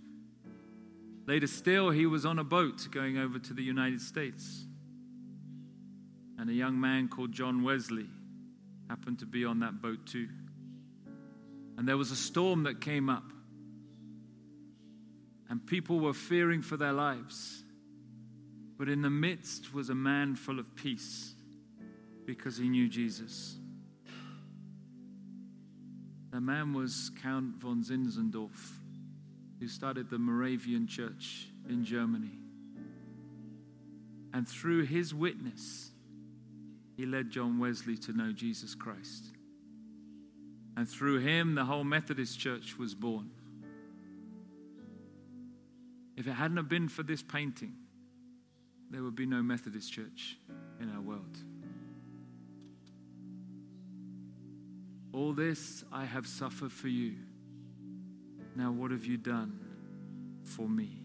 Later 1.29 1.47
still, 1.47 1.91
he 1.91 2.07
was 2.07 2.27
on 2.27 2.41
a 2.41 2.45
boat 2.45 2.89
going 2.91 3.17
over 3.17 3.39
to 3.39 3.55
the 3.55 3.63
United 3.63 4.01
States. 4.01 4.67
And 6.43 6.51
a 6.51 6.55
young 6.55 6.81
man 6.81 7.07
called 7.07 7.31
John 7.31 7.63
Wesley 7.63 8.09
happened 8.91 9.21
to 9.21 9.27
be 9.27 9.45
on 9.45 9.61
that 9.61 9.81
boat 9.81 10.05
too. 10.07 10.29
And 11.79 11.87
there 11.87 11.97
was 11.97 12.11
a 12.11 12.17
storm 12.17 12.65
that 12.65 12.81
came 12.81 13.09
up. 13.09 13.23
And 15.49 15.65
people 15.65 16.01
were 16.01 16.13
fearing 16.13 16.61
for 16.61 16.77
their 16.77 16.93
lives. 16.93 17.63
But 18.77 18.89
in 18.89 19.03
the 19.03 19.09
midst 19.09 19.73
was 19.73 19.89
a 19.89 19.95
man 19.95 20.35
full 20.35 20.59
of 20.59 20.75
peace 20.75 21.33
because 22.27 22.57
he 22.57 22.69
knew 22.69 22.89
Jesus. 22.89 23.55
The 26.33 26.41
man 26.41 26.73
was 26.73 27.13
Count 27.23 27.61
von 27.61 27.85
Zinzendorf, 27.85 28.81
who 29.61 29.69
started 29.69 30.11
the 30.11 30.19
Moravian 30.19 30.89
Church 30.89 31.47
in 31.69 31.85
Germany. 31.85 32.41
And 34.35 34.49
through 34.49 34.87
his 34.87 35.15
witness, 35.15 35.92
he 37.03 37.07
led 37.07 37.31
John 37.31 37.59
Wesley 37.59 37.97
to 37.97 38.13
know 38.13 38.31
Jesus 38.31 38.77
Christ. 38.77 39.25
And 40.77 40.89
through 40.89 41.19
him, 41.19 41.57
the 41.57 41.65
whole 41.65 41.83
Methodist 41.83 42.39
Church 42.39 42.79
was 42.79 42.95
born. 42.95 43.29
If 46.17 46.29
it 46.29 46.33
hadn't 46.33 46.59
have 46.59 46.69
been 46.69 46.89
for 46.89 47.03
this 47.03 47.21
painting, 47.21 47.73
there 48.89 49.03
would 49.03 49.17
be 49.17 49.27
no 49.27 49.43
Methodist 49.43 49.93
Church 49.93 50.37
in 50.81 50.93
our 50.95 51.01
world. 51.01 51.39
All 55.13 55.33
this 55.33 55.83
I 55.93 56.05
have 56.05 56.29
suffered 56.29 56.71
for 56.71 56.87
you. 56.87 57.17
Now, 58.55 58.71
what 58.71 58.93
have 58.93 59.07
you 59.07 59.17
done 59.17 59.59
for 60.45 60.69
me? 60.69 61.01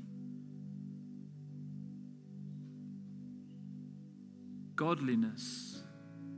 Godliness 4.76 5.82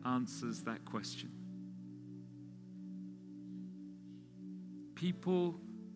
answers 0.06 0.62
that 0.64 0.86
question. 0.86 1.32
People 4.96 5.56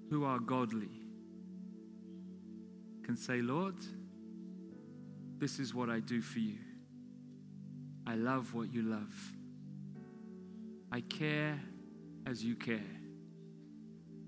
who 0.10 0.24
are 0.24 0.40
godly 0.40 0.90
can 3.04 3.18
say, 3.18 3.42
Lord, 3.42 3.76
this 5.40 5.60
is 5.60 5.74
what 5.74 5.90
I 5.90 6.00
do 6.00 6.22
for 6.22 6.40
you. 6.40 6.58
I 8.08 8.16
love 8.16 8.54
what 8.54 8.74
you 8.74 8.84
love. 8.84 9.34
I 10.92 11.02
care 11.02 11.60
as 12.26 12.44
you 12.44 12.56
care. 12.56 12.80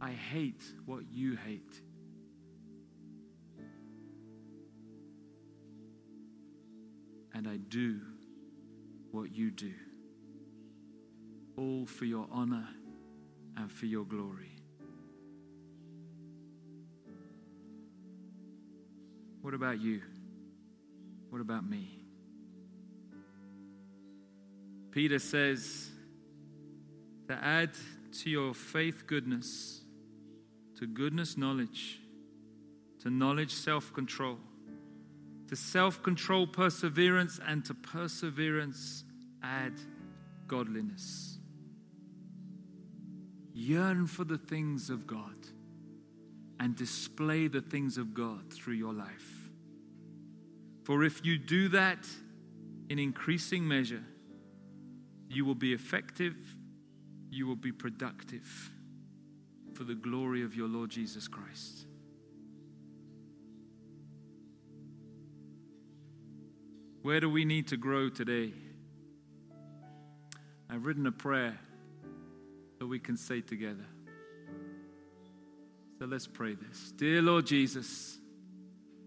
I 0.01 0.11
hate 0.11 0.63
what 0.86 1.03
you 1.09 1.38
hate. 1.38 1.82
And 7.34 7.47
I 7.47 7.57
do 7.57 7.99
what 9.16 9.34
you 9.34 9.49
do. 9.49 9.72
All 11.57 11.86
for 11.86 12.03
your 12.03 12.28
honor 12.32 12.68
and 13.55 13.72
for 13.72 13.86
your 13.86 14.03
glory. 14.03 14.51
What 19.41 19.53
about 19.53 19.80
you? 19.80 20.01
What 21.30 21.39
about 21.39 21.66
me? 21.66 21.99
Peter 24.91 25.20
says 25.20 25.91
to 27.30 27.34
add 27.34 27.72
to 28.22 28.30
your 28.30 28.53
faith 28.53 29.07
goodness, 29.07 29.82
to 30.78 30.88
goodness 30.88 31.38
knowledge, 31.38 32.01
to 33.01 33.09
knowledge 33.09 33.53
self 33.53 33.93
control, 33.93 34.38
to 35.47 35.55
self 35.55 36.03
control 36.03 36.47
perseverance, 36.47 37.39
and 37.47 37.63
to 37.63 37.74
perseverance 37.74 39.05
add 39.46 39.74
godliness. 40.48 41.38
Yearn 43.54 44.08
for 44.08 44.24
the 44.24 44.38
things 44.38 44.89
of 44.89 45.08
God 45.08 45.36
and 46.60 46.76
display 46.76 47.48
the 47.48 47.62
things 47.62 47.98
of 47.98 48.14
God 48.14 48.52
through 48.52 48.76
your 48.76 48.93
life. 48.93 49.50
For 50.84 51.04
if 51.04 51.26
you 51.26 51.38
do 51.38 51.70
that 51.70 52.08
in 52.89 53.00
increasing 53.00 53.68
measure, 53.68 54.04
you 55.30 55.46
will 55.46 55.56
be 55.56 55.74
effective, 55.74 56.36
you 57.30 57.48
will 57.48 57.56
be 57.56 57.72
productive 57.72 58.72
for 59.74 59.84
the 59.84 59.96
glory 59.96 60.43
of 60.43 60.56
your 60.56 60.68
Lord 60.68 60.89
Jesus 60.89 61.28
Christ. 61.28 61.88
Where 67.02 67.20
do 67.20 67.30
we 67.30 67.46
need 67.46 67.68
to 67.68 67.78
grow 67.78 68.10
today? 68.10 68.54
I've 70.76 70.86
written 70.86 71.07
a 71.07 71.11
prayer 71.13 71.57
that 72.80 72.86
we 72.86 72.99
can 72.99 73.15
say 73.15 73.39
together. 73.39 73.86
So 75.97 76.05
let's 76.05 76.28
pray 76.28 76.55
this. 76.55 76.91
Dear 76.97 77.21
Lord 77.21 77.45
Jesus, 77.45 78.17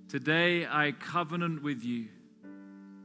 today 0.08 0.66
I 0.66 0.92
covenant 0.92 1.62
with 1.62 1.84
you 1.84 2.06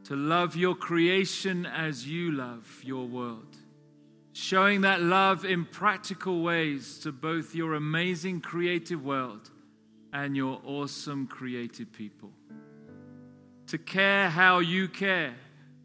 to 0.05 0.16
love 0.16 0.55
your 0.55 0.76
creation 0.76 1.66
as 1.66 2.07
you 2.07 2.32
love 2.32 2.80
your 2.86 3.05
world, 3.05 3.57
showing 4.32 4.80
that 4.82 5.01
love 5.01 5.43
in 5.43 5.66
practical 5.66 6.41
ways 6.41 6.99
to 6.99 7.11
both 7.11 7.53
your 7.53 7.74
amazing 7.74 8.39
creative 8.39 9.03
world 9.03 9.51
and 10.14 10.38
your 10.38 10.61
awesome 10.66 11.28
created 11.28 11.91
people. 11.91 12.32
To 13.68 13.78
care 13.78 14.30
how 14.30 14.59
you 14.59 14.88
care 14.88 15.36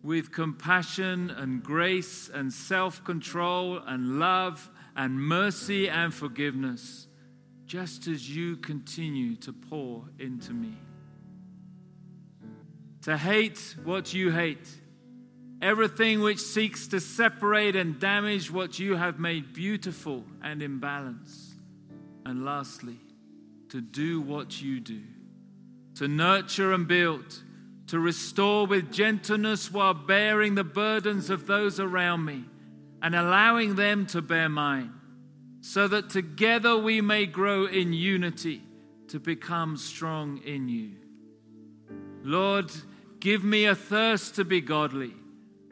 with 0.02 0.32
compassion 0.32 1.30
and 1.30 1.62
grace 1.62 2.30
and 2.32 2.52
self 2.52 3.04
control 3.04 3.78
and 3.86 4.18
love 4.18 4.70
and 4.96 5.20
mercy 5.20 5.88
and 5.88 6.12
forgiveness, 6.12 7.06
just 7.66 8.06
as 8.06 8.34
you 8.34 8.56
continue 8.56 9.36
to 9.36 9.52
pour 9.52 10.04
into 10.18 10.52
me. 10.52 10.74
To 13.02 13.16
hate 13.16 13.76
what 13.84 14.12
you 14.12 14.30
hate, 14.30 14.68
everything 15.62 16.20
which 16.20 16.40
seeks 16.40 16.88
to 16.88 17.00
separate 17.00 17.76
and 17.76 17.98
damage 17.98 18.50
what 18.50 18.78
you 18.78 18.96
have 18.96 19.18
made 19.18 19.52
beautiful 19.52 20.24
and 20.42 20.62
in 20.62 20.78
balance. 20.78 21.54
And 22.26 22.44
lastly, 22.44 22.98
to 23.70 23.80
do 23.80 24.20
what 24.20 24.60
you 24.60 24.80
do, 24.80 25.02
to 25.96 26.08
nurture 26.08 26.72
and 26.72 26.86
build 26.86 27.42
to 27.88 27.98
restore 27.98 28.66
with 28.66 28.92
gentleness 28.92 29.72
while 29.72 29.94
bearing 29.94 30.54
the 30.54 30.64
burdens 30.64 31.30
of 31.30 31.46
those 31.46 31.80
around 31.80 32.24
me 32.24 32.44
and 33.02 33.14
allowing 33.14 33.74
them 33.74 34.06
to 34.06 34.20
bear 34.20 34.48
mine, 34.48 34.92
so 35.60 35.88
that 35.88 36.10
together 36.10 36.76
we 36.76 37.00
may 37.00 37.26
grow 37.26 37.66
in 37.66 37.92
unity 37.92 38.62
to 39.08 39.18
become 39.18 39.76
strong 39.76 40.38
in 40.44 40.68
you. 40.68 40.92
Lord, 42.22 42.70
give 43.20 43.42
me 43.44 43.64
a 43.64 43.74
thirst 43.74 44.34
to 44.36 44.44
be 44.44 44.60
godly, 44.60 45.14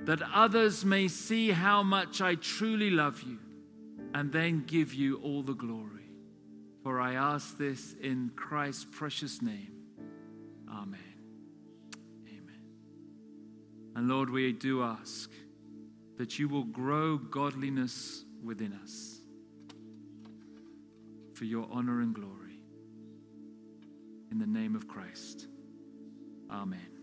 that 0.00 0.22
others 0.32 0.84
may 0.84 1.08
see 1.08 1.50
how 1.50 1.82
much 1.82 2.20
I 2.20 2.36
truly 2.36 2.90
love 2.90 3.22
you, 3.22 3.38
and 4.14 4.32
then 4.32 4.64
give 4.66 4.94
you 4.94 5.16
all 5.18 5.42
the 5.42 5.54
glory. 5.54 6.10
For 6.82 7.00
I 7.00 7.14
ask 7.14 7.58
this 7.58 7.94
in 8.00 8.30
Christ's 8.36 8.86
precious 8.90 9.42
name. 9.42 9.72
Amen. 10.70 11.15
And 13.96 14.08
Lord, 14.08 14.28
we 14.28 14.52
do 14.52 14.82
ask 14.82 15.30
that 16.18 16.38
you 16.38 16.48
will 16.48 16.64
grow 16.64 17.16
godliness 17.16 18.24
within 18.44 18.74
us 18.82 19.20
for 21.32 21.46
your 21.46 21.66
honor 21.72 22.02
and 22.02 22.14
glory. 22.14 22.60
In 24.30 24.38
the 24.38 24.46
name 24.46 24.76
of 24.76 24.86
Christ. 24.86 25.46
Amen. 26.50 26.95